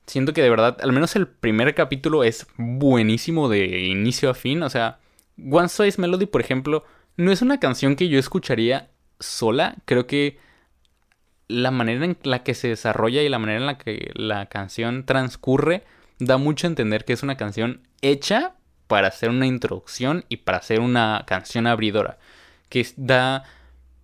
siento 0.07 0.33
que 0.33 0.43
de 0.43 0.51
verdad, 0.51 0.79
al 0.83 0.93
menos 0.93 1.15
el 1.17 1.27
primer 1.27 1.75
capítulo 1.75 2.25
es 2.25 2.47
buenísimo 2.57 3.49
de 3.49 3.87
inicio 3.87 4.31
a 4.31 4.35
fin. 4.35 4.62
O 4.62 4.71
sea, 4.71 4.99
One 5.38 5.69
Size 5.69 6.01
Melody, 6.01 6.27
por 6.27 6.41
ejemplo, 6.41 6.85
no 7.17 7.33
es 7.33 7.43
una 7.43 7.61
canción 7.61 7.97
que 7.97 8.09
yo 8.09 8.19
escucharía 8.19 8.91
sola. 9.21 9.77
Creo 9.85 10.07
que 10.07 10.38
la 11.49 11.71
manera 11.71 12.05
en 12.05 12.17
la 12.23 12.43
que 12.43 12.55
se 12.55 12.69
desarrolla 12.69 13.23
y 13.23 13.29
la 13.29 13.38
manera 13.38 13.61
en 13.61 13.67
la 13.67 13.79
que 13.79 14.11
la 14.15 14.47
canción 14.47 15.05
transcurre 15.05 15.85
da 16.27 16.39
mucho 16.39 16.67
a 16.67 16.71
entender 16.71 17.05
que 17.05 17.13
es 17.13 17.23
una 17.23 17.37
canción 17.37 17.81
hecha 18.01 18.55
para 18.87 19.09
hacer 19.09 19.31
una 19.31 19.47
introducción 19.47 20.25
y 20.29 20.39
para 20.39 20.59
hacer 20.59 20.81
una 20.81 21.25
canción 21.27 21.67
abridora. 21.67 22.19
Que 22.69 22.87
da 22.97 23.45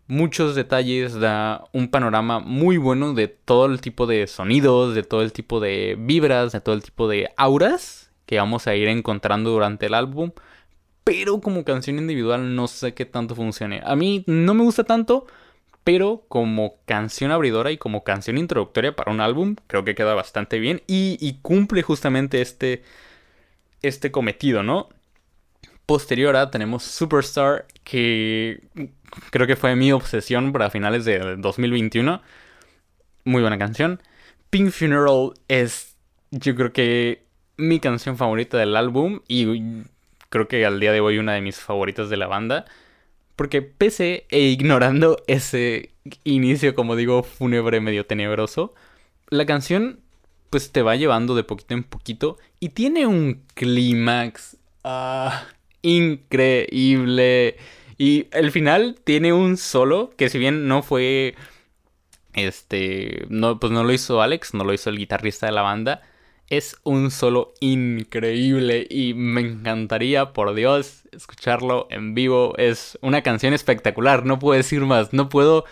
muchos 0.07 0.55
detalles, 0.55 1.15
da 1.15 1.65
un 1.73 1.89
panorama 1.89 2.41
muy 2.41 2.79
bueno 2.79 3.15
de 3.15 3.29
todo 3.29 3.67
el 3.67 3.81
tipo 3.81 4.07
de 4.07 4.27
sonidos, 4.27 4.95
de 4.95 5.03
todo 5.03 5.23
el 5.23 5.33
tipo 5.33 5.61
de 5.61 5.97
vibras, 5.99 6.53
de 6.53 6.61
todo 6.61 6.75
el 6.75 6.83
tipo 6.83 7.09
de 7.09 7.31
auras 7.37 8.11
que 8.27 8.39
vamos 8.39 8.67
a 8.67 8.75
ir 8.75 8.89
encontrando 8.89 9.51
durante 9.51 9.87
el 9.87 9.95
álbum. 9.95 10.33
Pero 11.05 11.41
como 11.41 11.65
canción 11.65 11.99
individual 11.99 12.55
no 12.55 12.67
sé 12.67 12.93
qué 12.95 13.07
tanto 13.07 13.35
funcione. 13.35 13.81
A 13.85 13.97
mí 13.97 14.25
no 14.27 14.53
me 14.55 14.65
gusta 14.65 14.85
tanto, 14.85 15.27
pero 15.89 16.27
como 16.29 16.77
canción 16.85 17.31
abridora 17.31 17.71
y 17.71 17.79
como 17.79 18.05
canción 18.05 18.37
introductoria 18.37 18.95
para 18.95 19.11
un 19.11 19.23
álbum, 19.23 19.57
creo 19.69 19.87
que 19.87 19.95
queda 19.95 20.13
bastante 20.13 20.59
bien 20.59 20.83
y, 20.87 21.39
cumple 21.41 21.81
justamente 21.81 22.43
este, 22.43 22.83
este 23.81 24.11
cometido, 24.11 24.63
¿no? 24.63 24.91
Posterior 25.87 26.37
a 26.37 26.51
tenemos 26.51 26.83
Superstar, 26.83 27.65
que 27.85 28.61
creo 29.31 29.47
que 29.47 29.57
fue 29.57 29.77
mi 29.77 29.91
obsesión 29.91 30.53
para 30.53 30.69
finales 30.69 31.07
de 31.07 31.37
2021. 31.37 32.21
Muy 33.25 33.41
buena 33.41 33.57
canción. 33.57 34.03
Pink 34.51 34.73
Funeral 34.73 35.33
es, 35.49 35.97
yo 36.31 36.55
creo 36.55 36.75
que 36.75 37.25
mi 37.57 37.81
canción 37.81 38.19
favorita 38.19 38.59
del 38.59 38.77
álbum 38.77 39.21
y 39.27 39.85
creo 40.29 40.49
que 40.49 40.67
al 40.67 40.81
día 40.81 40.93
de 40.93 41.01
hoy 41.01 41.17
una 41.17 41.33
de 41.33 41.41
mis 41.41 41.57
favoritas 41.57 42.11
de 42.11 42.19
la 42.19 42.27
banda. 42.27 42.67
Porque 43.39 43.63
pese 43.63 44.27
e 44.31 44.41
ignorando 44.41 45.23
ese 45.29 45.93
inicio, 46.25 46.75
como 46.75 46.97
digo, 46.97 47.23
fúnebre 47.23 47.81
medio 47.81 48.05
tenebroso, 48.05 48.75
la 49.31 49.47
canción 49.47 50.01
pues 50.51 50.73
te 50.73 50.83
va 50.83 50.97
llevando 50.97 51.37
de 51.37 51.45
poquito 51.45 51.75
en 51.75 51.85
poquito 51.85 52.37
y 52.59 52.71
tiene 52.71 53.07
un 53.07 53.45
clímax 53.55 54.57
ah, 54.83 55.47
increíble. 55.83 57.59
Y 57.97 58.27
el 58.33 58.51
final 58.51 58.97
tiene 59.05 59.33
un 59.33 59.57
solo 59.57 60.11
que 60.17 60.31
si 60.31 60.39
bien 60.39 60.67
no 60.67 60.83
fue 60.83 61.37
este 62.35 63.25
no 63.29 63.61
pues 63.61 63.73
no 63.73 63.85
lo 63.85 63.93
hizo 63.93 64.21
Alex, 64.21 64.53
no 64.53 64.65
lo 64.65 64.73
hizo 64.73 64.91
el 64.91 64.99
guitarrista 64.99 65.47
de 65.47 65.53
la 65.53 65.63
banda, 65.63 66.03
es 66.51 66.77
un 66.83 67.11
solo 67.11 67.53
increíble 67.61 68.87
y 68.89 69.15
me 69.15 69.43
encantaría, 69.43 70.33
por 70.33 70.55
Dios, 70.55 71.03
escucharlo 71.13 71.87
en 71.91 72.15
vivo. 72.15 72.55
Es 72.57 72.99
una 73.03 73.23
canción 73.23 73.53
espectacular, 73.53 74.25
no 74.25 74.39
puedo 74.39 74.57
decir 74.57 74.81
más, 74.81 75.13
no 75.13 75.29
puedo, 75.29 75.65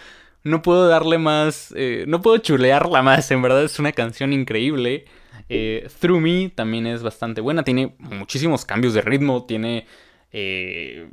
no 0.42 0.62
puedo 0.62 0.86
darle 0.88 1.18
más, 1.18 1.72
eh, 1.76 2.04
no 2.06 2.20
puedo 2.20 2.38
chulearla 2.38 3.02
más, 3.02 3.30
en 3.30 3.42
verdad 3.42 3.64
es 3.64 3.78
una 3.78 3.92
canción 3.92 4.32
increíble. 4.32 5.06
Eh, 5.48 5.88
Through 6.00 6.20
Me 6.20 6.48
también 6.50 6.86
es 6.86 7.02
bastante 7.02 7.40
buena, 7.40 7.64
tiene 7.64 7.94
muchísimos 7.98 8.64
cambios 8.64 8.92
de 8.94 9.00
ritmo, 9.00 9.46
tiene 9.46 9.86
eh, 10.32 11.08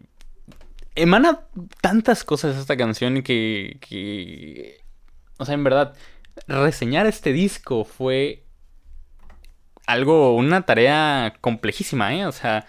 emana 0.95 1.41
tantas 1.81 2.23
cosas 2.23 2.57
esta 2.57 2.75
canción 2.75 3.21
que, 3.23 3.77
que... 3.79 4.81
O 5.37 5.45
sea, 5.45 5.55
en 5.55 5.63
verdad, 5.63 5.95
reseñar 6.47 7.05
este 7.07 7.31
disco 7.31 7.85
fue 7.85 8.42
algo, 9.85 10.35
una 10.35 10.65
tarea 10.65 11.35
complejísima, 11.41 12.15
¿eh? 12.15 12.25
O 12.25 12.31
sea... 12.31 12.65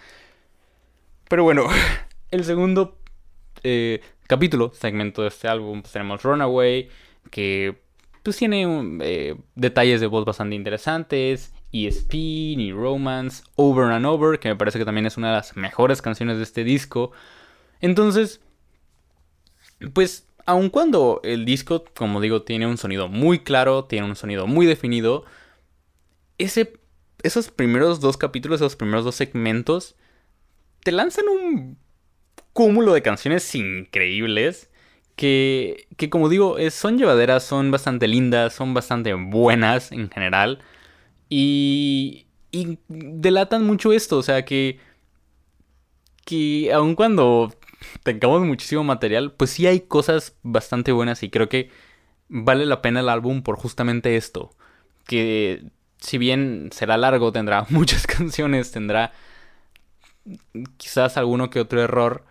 Pero 1.28 1.42
bueno, 1.42 1.68
el 2.30 2.44
segundo 2.44 2.98
eh, 3.62 4.00
capítulo, 4.26 4.72
segmento 4.74 5.22
de 5.22 5.28
este 5.28 5.48
álbum, 5.48 5.82
pues 5.82 5.92
tenemos 5.92 6.22
Runaway, 6.22 6.88
que 7.30 7.82
pues 8.22 8.36
tiene 8.36 8.66
eh, 9.02 9.36
detalles 9.54 10.00
de 10.00 10.06
voz 10.06 10.24
bastante 10.24 10.54
interesantes, 10.54 11.52
ESP, 11.72 12.14
y 12.14 12.72
Romance, 12.72 13.42
Over 13.56 13.92
and 13.92 14.06
Over, 14.06 14.38
que 14.38 14.48
me 14.48 14.56
parece 14.56 14.78
que 14.78 14.84
también 14.84 15.06
es 15.06 15.16
una 15.16 15.28
de 15.28 15.34
las 15.34 15.56
mejores 15.56 16.00
canciones 16.00 16.38
de 16.38 16.42
este 16.42 16.64
disco. 16.64 17.12
Entonces, 17.80 18.40
pues 19.92 20.26
aun 20.46 20.70
cuando 20.70 21.20
el 21.24 21.44
disco, 21.44 21.84
como 21.94 22.20
digo, 22.20 22.42
tiene 22.42 22.66
un 22.66 22.78
sonido 22.78 23.08
muy 23.08 23.40
claro, 23.40 23.84
tiene 23.84 24.06
un 24.06 24.16
sonido 24.16 24.46
muy 24.46 24.66
definido, 24.66 25.24
ese, 26.38 26.74
esos 27.24 27.50
primeros 27.50 28.00
dos 28.00 28.16
capítulos, 28.16 28.60
esos 28.60 28.76
primeros 28.76 29.04
dos 29.04 29.16
segmentos, 29.16 29.96
te 30.84 30.92
lanzan 30.92 31.24
un 31.28 31.78
cúmulo 32.52 32.92
de 32.92 33.02
canciones 33.02 33.52
increíbles 33.54 34.70
que, 35.16 35.88
que 35.96 36.10
como 36.10 36.28
digo, 36.28 36.56
son 36.70 36.98
llevaderas, 36.98 37.42
son 37.42 37.70
bastante 37.70 38.06
lindas, 38.06 38.54
son 38.54 38.74
bastante 38.74 39.14
buenas 39.14 39.90
en 39.90 40.10
general 40.10 40.60
y, 41.28 42.26
y 42.52 42.78
delatan 42.88 43.64
mucho 43.66 43.92
esto, 43.92 44.18
o 44.18 44.22
sea 44.22 44.44
que, 44.44 44.78
que 46.24 46.72
aun 46.72 46.94
cuando 46.94 47.54
tengamos 48.02 48.42
muchísimo 48.42 48.84
material, 48.84 49.32
pues 49.32 49.50
sí 49.50 49.66
hay 49.66 49.80
cosas 49.80 50.36
bastante 50.42 50.92
buenas 50.92 51.22
y 51.22 51.30
creo 51.30 51.48
que 51.48 51.70
vale 52.28 52.66
la 52.66 52.82
pena 52.82 53.00
el 53.00 53.08
álbum 53.08 53.42
por 53.42 53.56
justamente 53.56 54.16
esto. 54.16 54.50
Que 55.06 55.64
si 56.04 56.18
bien 56.18 56.68
será 56.72 56.96
largo, 56.96 57.32
tendrá 57.32 57.66
muchas 57.70 58.06
canciones, 58.06 58.70
tendrá 58.70 59.12
quizás 60.76 61.16
alguno 61.16 61.50
que 61.50 61.60
otro 61.60 61.82
error, 61.82 62.24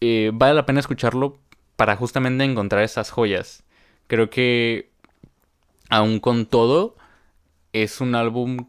eh, 0.00 0.30
vale 0.34 0.54
la 0.54 0.66
pena 0.66 0.80
escucharlo 0.80 1.38
para 1.76 1.96
justamente 1.96 2.44
encontrar 2.44 2.82
esas 2.82 3.10
joyas. 3.10 3.64
Creo 4.08 4.30
que 4.30 4.90
aún 5.88 6.20
con 6.20 6.46
todo, 6.46 6.96
es 7.72 8.00
un 8.00 8.14
álbum 8.14 8.68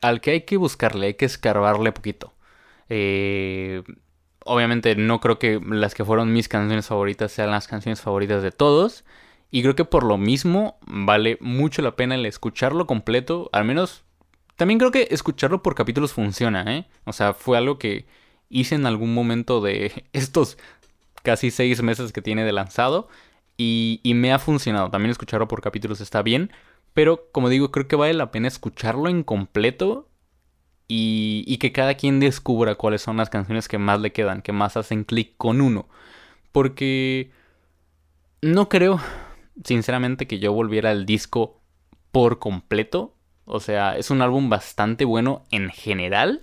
al 0.00 0.20
que 0.20 0.32
hay 0.32 0.40
que 0.42 0.56
buscarle, 0.56 1.06
hay 1.06 1.14
que 1.14 1.24
escarbarle 1.24 1.92
poquito. 1.92 2.32
Eh, 2.88 3.82
obviamente 4.44 4.96
no 4.96 5.20
creo 5.20 5.38
que 5.38 5.60
las 5.64 5.94
que 5.94 6.04
fueron 6.04 6.32
mis 6.32 6.48
canciones 6.48 6.86
favoritas 6.86 7.32
sean 7.32 7.50
las 7.50 7.68
canciones 7.68 8.00
favoritas 8.00 8.42
de 8.42 8.50
todos. 8.50 9.04
Y 9.52 9.62
creo 9.62 9.76
que 9.76 9.84
por 9.84 10.02
lo 10.02 10.18
mismo 10.18 10.78
vale 10.86 11.38
mucho 11.40 11.80
la 11.82 11.94
pena 11.94 12.16
el 12.16 12.26
escucharlo 12.26 12.88
completo. 12.88 13.48
Al 13.52 13.64
menos 13.64 14.02
también 14.56 14.80
creo 14.80 14.90
que 14.90 15.06
escucharlo 15.12 15.62
por 15.62 15.76
capítulos 15.76 16.12
funciona, 16.12 16.64
¿eh? 16.74 16.88
O 17.04 17.12
sea, 17.12 17.34
fue 17.34 17.56
algo 17.56 17.78
que 17.78 18.06
hice 18.48 18.74
en 18.74 18.86
algún 18.86 19.14
momento 19.14 19.60
de 19.60 20.06
estos 20.12 20.58
casi 21.22 21.52
seis 21.52 21.80
meses 21.82 22.12
que 22.12 22.22
tiene 22.22 22.44
de 22.44 22.52
lanzado. 22.52 23.08
Y, 23.56 24.00
y 24.02 24.14
me 24.14 24.32
ha 24.32 24.40
funcionado. 24.40 24.90
También 24.90 25.12
escucharlo 25.12 25.46
por 25.46 25.62
capítulos 25.62 26.00
está 26.00 26.22
bien. 26.22 26.50
Pero 26.94 27.28
como 27.32 27.48
digo, 27.48 27.70
creo 27.70 27.86
que 27.86 27.96
vale 27.96 28.14
la 28.14 28.32
pena 28.32 28.48
escucharlo 28.48 29.08
en 29.08 29.22
completo 29.22 30.08
y, 30.94 31.56
que 31.58 31.72
cada 31.72 31.94
quien 31.94 32.20
descubra 32.20 32.74
cuáles 32.74 33.02
son 33.02 33.16
las 33.16 33.30
canciones 33.30 33.66
que 33.68 33.78
más 33.78 34.00
le 34.00 34.12
quedan, 34.12 34.42
que 34.42 34.52
más 34.52 34.76
hacen 34.76 35.04
clic 35.04 35.34
con 35.38 35.60
uno. 35.62 35.88
Porque 36.52 37.30
no 38.42 38.68
creo, 38.68 39.00
sinceramente, 39.64 40.26
que 40.26 40.38
yo 40.38 40.52
volviera 40.52 40.90
al 40.90 41.06
disco 41.06 41.60
por 42.10 42.38
completo. 42.38 43.14
O 43.44 43.60
sea, 43.60 43.96
es 43.96 44.10
un 44.10 44.22
álbum 44.22 44.48
bastante 44.48 45.04
bueno 45.04 45.44
en 45.50 45.70
general. 45.70 46.42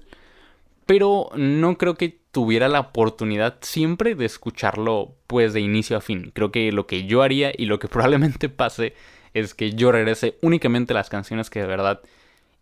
Pero 0.86 1.30
no 1.36 1.78
creo 1.78 1.96
que 1.96 2.20
tuviera 2.32 2.68
la 2.68 2.80
oportunidad 2.80 3.58
siempre 3.62 4.16
de 4.16 4.26
escucharlo 4.26 5.16
pues 5.28 5.54
de 5.54 5.62
inicio 5.62 5.98
a 5.98 6.02
fin. 6.02 6.32
Creo 6.34 6.52
que 6.52 6.72
lo 6.72 6.88
que 6.88 7.06
yo 7.06 7.22
haría 7.22 7.52
y 7.56 7.66
lo 7.66 7.80
que 7.80 7.88
probablemente 7.90 8.50
pase 8.50 8.94
es 9.34 9.54
que 9.54 9.74
yo 9.74 9.92
regrese 9.92 10.38
únicamente 10.42 10.94
las 10.94 11.10
canciones 11.10 11.50
que 11.50 11.62
de 11.62 11.68
verdad 11.68 12.02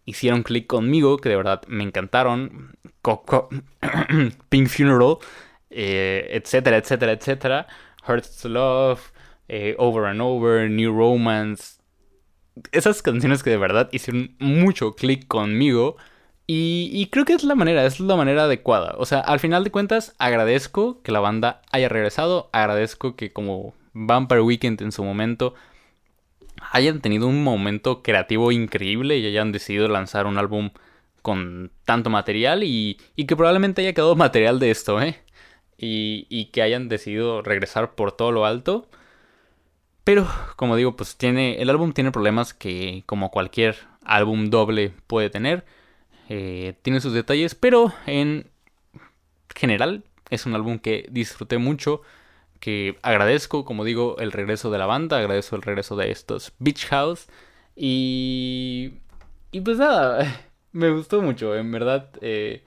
hicieron 0.05 0.43
clic 0.43 0.67
conmigo, 0.67 1.17
que 1.17 1.29
de 1.29 1.35
verdad 1.35 1.61
me 1.67 1.83
encantaron. 1.83 2.77
Pink 4.49 4.67
Funeral, 4.67 5.17
eh, 5.69 6.27
etcétera, 6.31 6.77
etcétera, 6.77 7.13
etcétera. 7.13 7.67
Hurts 8.07 8.37
to 8.41 8.49
Love, 8.49 9.11
eh, 9.47 9.75
Over 9.77 10.05
and 10.05 10.21
Over, 10.21 10.69
New 10.69 10.95
Romance. 10.95 11.81
Esas 12.71 13.01
canciones 13.01 13.43
que 13.43 13.49
de 13.49 13.57
verdad 13.57 13.89
hicieron 13.91 14.35
mucho 14.39 14.95
clic 14.95 15.27
conmigo. 15.27 15.97
Y, 16.49 17.07
creo 17.11 17.25
que 17.25 17.33
es 17.33 17.43
la 17.43 17.55
manera, 17.55 17.85
es 17.85 17.99
la 17.99 18.15
manera 18.15 18.45
adecuada. 18.45 18.95
O 18.97 19.05
sea, 19.05 19.19
al 19.19 19.41
final 19.41 19.65
de 19.65 19.71
cuentas, 19.71 20.15
agradezco 20.17 21.01
que 21.01 21.11
la 21.11 21.19
banda 21.19 21.61
haya 21.71 21.89
regresado. 21.89 22.49
Agradezco 22.53 23.17
que 23.17 23.33
como 23.33 23.73
Vampire 23.91 24.41
Weekend 24.41 24.81
en 24.81 24.93
su 24.93 25.03
momento 25.03 25.55
hayan 26.71 27.01
tenido 27.01 27.27
un 27.27 27.43
momento 27.43 28.01
creativo 28.01 28.51
increíble 28.51 29.17
y 29.17 29.27
hayan 29.27 29.51
decidido 29.51 29.87
lanzar 29.89 30.25
un 30.25 30.37
álbum 30.37 30.71
con 31.21 31.71
tanto 31.83 32.09
material 32.09 32.63
y, 32.63 32.97
y 33.17 33.25
que 33.25 33.35
probablemente 33.35 33.81
haya 33.81 33.93
quedado 33.93 34.15
material 34.27 34.59
de 34.59 34.71
esto, 34.71 35.01
¿eh? 35.01 35.21
Y, 35.77 36.45
que 36.53 36.61
hayan 36.61 36.89
decidido 36.89 37.41
regresar 37.41 37.93
por 37.95 38.11
todo 38.11 38.31
lo 38.31 38.45
alto. 38.45 38.87
Pero, 40.07 40.25
como 40.55 40.77
digo, 40.77 40.95
pues 40.95 41.17
tiene. 41.17 41.61
El 41.61 41.69
álbum 41.69 41.91
tiene 41.91 42.13
problemas 42.13 42.53
que, 42.53 43.03
como 43.05 43.29
cualquier 43.29 43.75
álbum 44.05 44.49
doble 44.49 44.93
puede 45.05 45.29
tener. 45.29 45.65
Eh, 46.29 46.75
tiene 46.81 47.01
sus 47.01 47.11
detalles, 47.11 47.55
pero 47.55 47.91
en 48.05 48.49
general 49.53 50.05
es 50.29 50.45
un 50.45 50.55
álbum 50.55 50.79
que 50.79 51.09
disfruté 51.11 51.57
mucho 51.57 52.03
que 52.61 52.97
agradezco, 53.01 53.65
como 53.65 53.83
digo, 53.83 54.15
el 54.19 54.31
regreso 54.31 54.71
de 54.71 54.77
la 54.77 54.85
banda, 54.85 55.17
agradezco 55.17 55.57
el 55.57 55.61
regreso 55.61 55.97
de 55.97 56.09
estos 56.09 56.53
Beach 56.57 56.85
House 56.85 57.27
y... 57.75 58.93
Y 59.51 59.59
pues 59.59 59.77
nada, 59.77 60.41
me 60.71 60.89
gustó 60.89 61.21
mucho, 61.21 61.53
en 61.53 61.69
verdad. 61.69 62.11
Eh, 62.21 62.63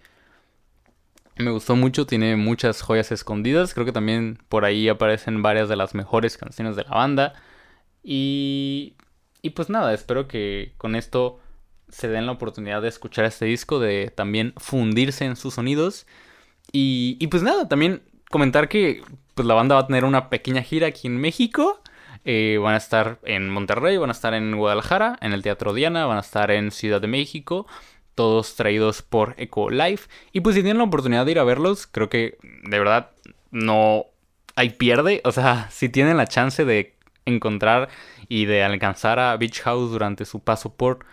me 1.41 1.51
gustó 1.51 1.77
mucho, 1.77 2.07
tiene 2.07 2.37
muchas 2.37 2.83
joyas 2.83 3.13
escondidas, 3.13 3.75
creo 3.75 3.87
que 3.87 3.93
también 3.93 4.39
por 4.49 4.65
ahí 4.65 4.89
aparecen 4.89 5.43
varias 5.43 5.69
de 5.69 5.77
las 5.77 5.95
mejores 5.95 6.37
canciones 6.37 6.77
de 6.77 6.85
la 6.85 6.91
banda. 6.91 7.35
Y... 8.03 8.95
Y 9.43 9.51
pues 9.51 9.71
nada, 9.71 9.95
espero 9.95 10.29
que 10.29 10.75
con 10.77 10.95
esto 10.95 11.41
se 11.89 12.09
den 12.09 12.27
la 12.27 12.33
oportunidad 12.33 12.83
de 12.83 12.89
escuchar 12.89 13.25
este 13.25 13.47
disco, 13.47 13.79
de 13.79 14.13
también 14.15 14.53
fundirse 14.59 15.25
en 15.25 15.37
sus 15.37 15.55
sonidos. 15.55 16.07
Y, 16.73 17.17
y 17.21 17.29
pues 17.29 17.43
nada, 17.43 17.67
también 17.69 18.03
comentar 18.29 18.69
que 18.69 19.03
pues 19.35 19.47
la 19.47 19.55
banda 19.55 19.77
va 19.77 19.83
a 19.83 19.87
tener 19.87 20.05
una 20.05 20.29
pequeña 20.29 20.63
gira 20.63 20.89
aquí 20.89 21.07
en 21.07 21.17
México. 21.17 21.81
Eh, 22.27 22.59
van 22.63 22.75
a 22.75 22.77
estar 22.77 23.19
en 23.25 23.49
Monterrey, 23.49 23.97
van 23.97 24.11
a 24.11 24.13
estar 24.13 24.35
en 24.35 24.55
Guadalajara, 24.55 25.17
en 25.23 25.33
el 25.33 25.43
Teatro 25.43 25.73
Diana, 25.73 26.05
van 26.05 26.19
a 26.19 26.21
estar 26.21 26.51
en 26.51 26.71
Ciudad 26.71 27.01
de 27.01 27.09
México, 27.09 27.67
todos 28.15 28.57
traídos 28.57 29.03
por 29.03 29.35
Eco 29.39 29.71
Life. 29.71 30.09
Y 30.33 30.41
pues 30.41 30.55
si 30.57 30.63
tienen 30.63 30.79
la 30.79 30.85
oportunidad 30.85 31.25
de 31.25 31.33
ir 31.33 31.39
a 31.39 31.45
verlos, 31.45 31.87
creo 31.87 32.09
que 32.09 32.39
de 32.65 32.79
verdad 32.79 33.11
no 33.51 34.07
hay 34.57 34.71
pierde. 34.71 35.21
O 35.25 35.33
sea, 35.33 35.69
si 35.71 35.89
tienen 35.89 36.17
la 36.17 36.27
chance 36.27 36.65
de 36.65 36.97
encontrar 37.25 37.89
y 38.29 38.47
de 38.47 38.63
alcanzar 38.65 39.19
a 39.19 39.37
Beach 39.37 39.61
House 39.63 39.91
durante 39.91 40.25
su 40.25 40.41
paso 40.41 40.75
por 40.75 41.05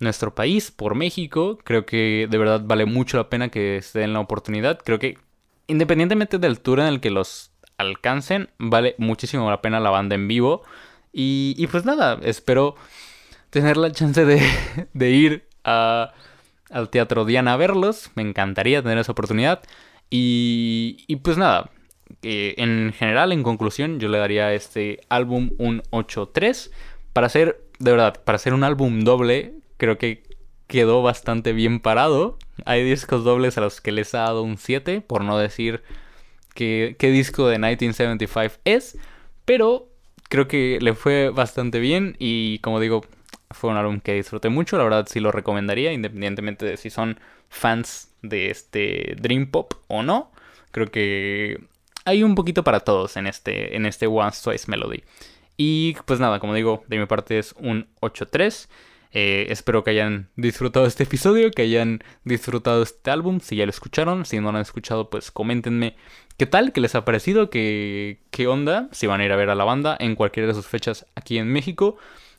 nuestro 0.00 0.34
país, 0.34 0.70
por 0.70 0.94
México, 0.94 1.58
creo 1.64 1.86
que 1.86 2.26
de 2.30 2.38
verdad 2.38 2.62
vale 2.64 2.84
mucho 2.84 3.16
la 3.16 3.28
pena 3.28 3.48
que 3.48 3.80
se 3.82 4.00
den 4.00 4.12
la 4.12 4.20
oportunidad. 4.20 4.78
Creo 4.84 4.98
que 4.98 5.18
independientemente 5.66 6.38
del 6.38 6.60
tour 6.60 6.80
en 6.80 6.86
el 6.86 7.00
que 7.00 7.10
los 7.10 7.52
alcancen, 7.78 8.50
vale 8.58 8.94
muchísimo 8.98 9.50
la 9.50 9.62
pena 9.62 9.80
la 9.80 9.90
banda 9.90 10.14
en 10.14 10.28
vivo. 10.28 10.62
Y, 11.16 11.66
pues 11.68 11.84
nada, 11.84 12.18
espero 12.22 12.74
tener 13.50 13.76
la 13.76 13.92
chance 13.92 14.24
de, 14.24 14.42
de 14.92 15.10
ir 15.10 15.48
al 15.64 16.90
Teatro 16.90 17.24
Diana 17.24 17.54
a 17.54 17.56
verlos. 17.56 18.10
Me 18.14 18.22
encantaría 18.22 18.82
tener 18.82 18.98
esa 18.98 19.12
oportunidad. 19.12 19.62
Y, 20.10 21.04
y 21.06 21.16
pues 21.16 21.36
nada, 21.38 21.70
en 22.22 22.92
general, 22.92 23.32
en 23.32 23.42
conclusión, 23.42 23.98
yo 23.98 24.08
le 24.08 24.18
daría 24.18 24.46
a 24.46 24.54
este 24.54 25.00
álbum 25.08 25.50
un 25.58 25.82
8-3. 25.90 26.70
Para 27.12 27.28
ser, 27.28 27.60
de 27.78 27.90
verdad, 27.90 28.22
para 28.24 28.38
ser 28.38 28.54
un 28.54 28.64
álbum 28.64 29.04
doble, 29.04 29.54
creo 29.76 29.98
que 29.98 30.22
quedó 30.66 31.02
bastante 31.02 31.52
bien 31.52 31.80
parado. 31.80 32.38
Hay 32.64 32.84
discos 32.84 33.24
dobles 33.24 33.58
a 33.58 33.60
los 33.60 33.80
que 33.80 33.92
les 33.92 34.14
ha 34.14 34.20
dado 34.20 34.42
un 34.42 34.58
7, 34.58 35.00
por 35.00 35.24
no 35.24 35.38
decir 35.38 35.82
qué, 36.54 36.96
disco 37.00 37.46
de 37.46 37.58
1975 37.58 38.60
es, 38.64 38.98
pero 39.44 39.88
creo 40.28 40.48
que 40.48 40.78
le 40.80 40.94
fue 40.94 41.30
bastante 41.30 41.80
bien 41.80 42.16
y 42.18 42.58
como 42.60 42.80
digo, 42.80 43.02
fue 43.54 43.70
un 43.70 43.76
álbum 43.76 44.00
que 44.00 44.14
disfruté 44.14 44.48
mucho, 44.48 44.76
la 44.76 44.84
verdad 44.84 45.06
sí 45.08 45.20
lo 45.20 45.32
recomendaría, 45.32 45.92
independientemente 45.92 46.66
de 46.66 46.76
si 46.76 46.90
son 46.90 47.18
fans 47.48 48.12
de 48.22 48.50
este 48.50 49.16
Dream 49.18 49.50
Pop 49.50 49.74
o 49.88 50.02
no. 50.02 50.30
Creo 50.70 50.90
que 50.90 51.60
hay 52.04 52.22
un 52.22 52.34
poquito 52.34 52.64
para 52.64 52.80
todos 52.80 53.16
en 53.16 53.26
este, 53.26 53.76
en 53.76 53.86
este 53.86 54.06
Once 54.06 54.42
Twice 54.42 54.70
Melody. 54.70 55.02
Y 55.56 55.96
pues 56.04 56.20
nada, 56.20 56.40
como 56.40 56.54
digo, 56.54 56.84
de 56.88 56.98
mi 56.98 57.06
parte 57.06 57.38
es 57.38 57.54
un 57.58 57.88
8-3. 58.00 58.68
Eh, 59.16 59.46
espero 59.50 59.84
que 59.84 59.90
hayan 59.90 60.28
disfrutado 60.34 60.86
este 60.86 61.04
episodio, 61.04 61.52
que 61.52 61.62
hayan 61.62 62.02
disfrutado 62.24 62.82
este 62.82 63.10
álbum. 63.10 63.38
Si 63.40 63.54
ya 63.54 63.64
lo 63.64 63.70
escucharon, 63.70 64.26
si 64.26 64.40
no 64.40 64.50
lo 64.50 64.58
han 64.58 64.62
escuchado, 64.62 65.08
pues 65.08 65.30
coméntenme 65.30 65.96
qué 66.36 66.46
tal, 66.46 66.72
qué 66.72 66.80
les 66.80 66.96
ha 66.96 67.04
parecido, 67.04 67.48
qué, 67.48 68.18
qué 68.32 68.48
onda, 68.48 68.88
si 68.90 69.06
van 69.06 69.20
a 69.20 69.24
ir 69.24 69.30
a 69.30 69.36
ver 69.36 69.50
a 69.50 69.54
la 69.54 69.64
banda 69.64 69.96
en 70.00 70.16
cualquiera 70.16 70.48
de 70.48 70.54
sus 70.54 70.66
fechas 70.66 71.06
aquí 71.14 71.38
en 71.38 71.52
México. 71.52 71.96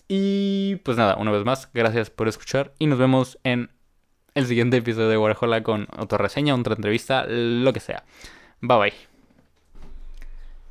Y 0.08 0.78
pues 0.78 0.98
nada, 0.98 1.16
una 1.18 1.32
vez 1.32 1.44
más, 1.44 1.70
gracias 1.74 2.10
por 2.10 2.28
escuchar 2.28 2.74
y 2.78 2.88
nos 2.88 3.00
vemos 3.00 3.40
en 3.44 3.72
el 4.36 4.46
siguiente 4.46 4.78
episodio 4.78 5.10
de 5.10 5.18
Guarajola 5.18 5.64
con 5.64 5.88
otra 5.98 6.18
reseña, 6.18 6.54
otra 6.54 6.76
entrevista, 6.76 7.26
lo 7.28 7.72
que 7.74 7.80
sea. 7.80 8.04
Bye 8.62 8.78
bye. 8.78 8.94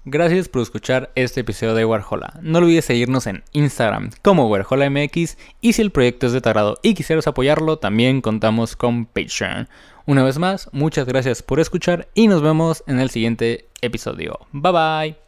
Gracias 0.06 0.50
por 0.50 0.60
escuchar 0.60 1.10
este 1.14 1.40
episodio 1.40 1.74
de 1.74 1.86
Warhola. 1.86 2.38
No 2.42 2.58
olvides 2.58 2.84
seguirnos 2.84 3.26
en 3.26 3.42
Instagram 3.52 4.10
como 4.20 4.48
WarholaMX 4.48 5.38
y 5.62 5.72
si 5.72 5.80
el 5.80 5.90
proyecto 5.90 6.26
es 6.26 6.34
de 6.34 6.42
tu 6.42 6.48
agrado 6.50 6.78
y 6.82 6.92
quisieras 6.92 7.26
apoyarlo, 7.26 7.78
también 7.78 8.20
contamos 8.20 8.76
con 8.76 9.06
Patreon. 9.06 9.66
Una 10.04 10.22
vez 10.22 10.38
más, 10.38 10.68
muchas 10.72 11.06
gracias 11.06 11.42
por 11.42 11.58
escuchar 11.58 12.08
y 12.12 12.28
nos 12.28 12.42
vemos 12.42 12.84
en 12.86 13.00
el 13.00 13.08
siguiente 13.08 13.70
episodio. 13.80 14.40
Bye 14.52 14.72
bye. 14.72 15.23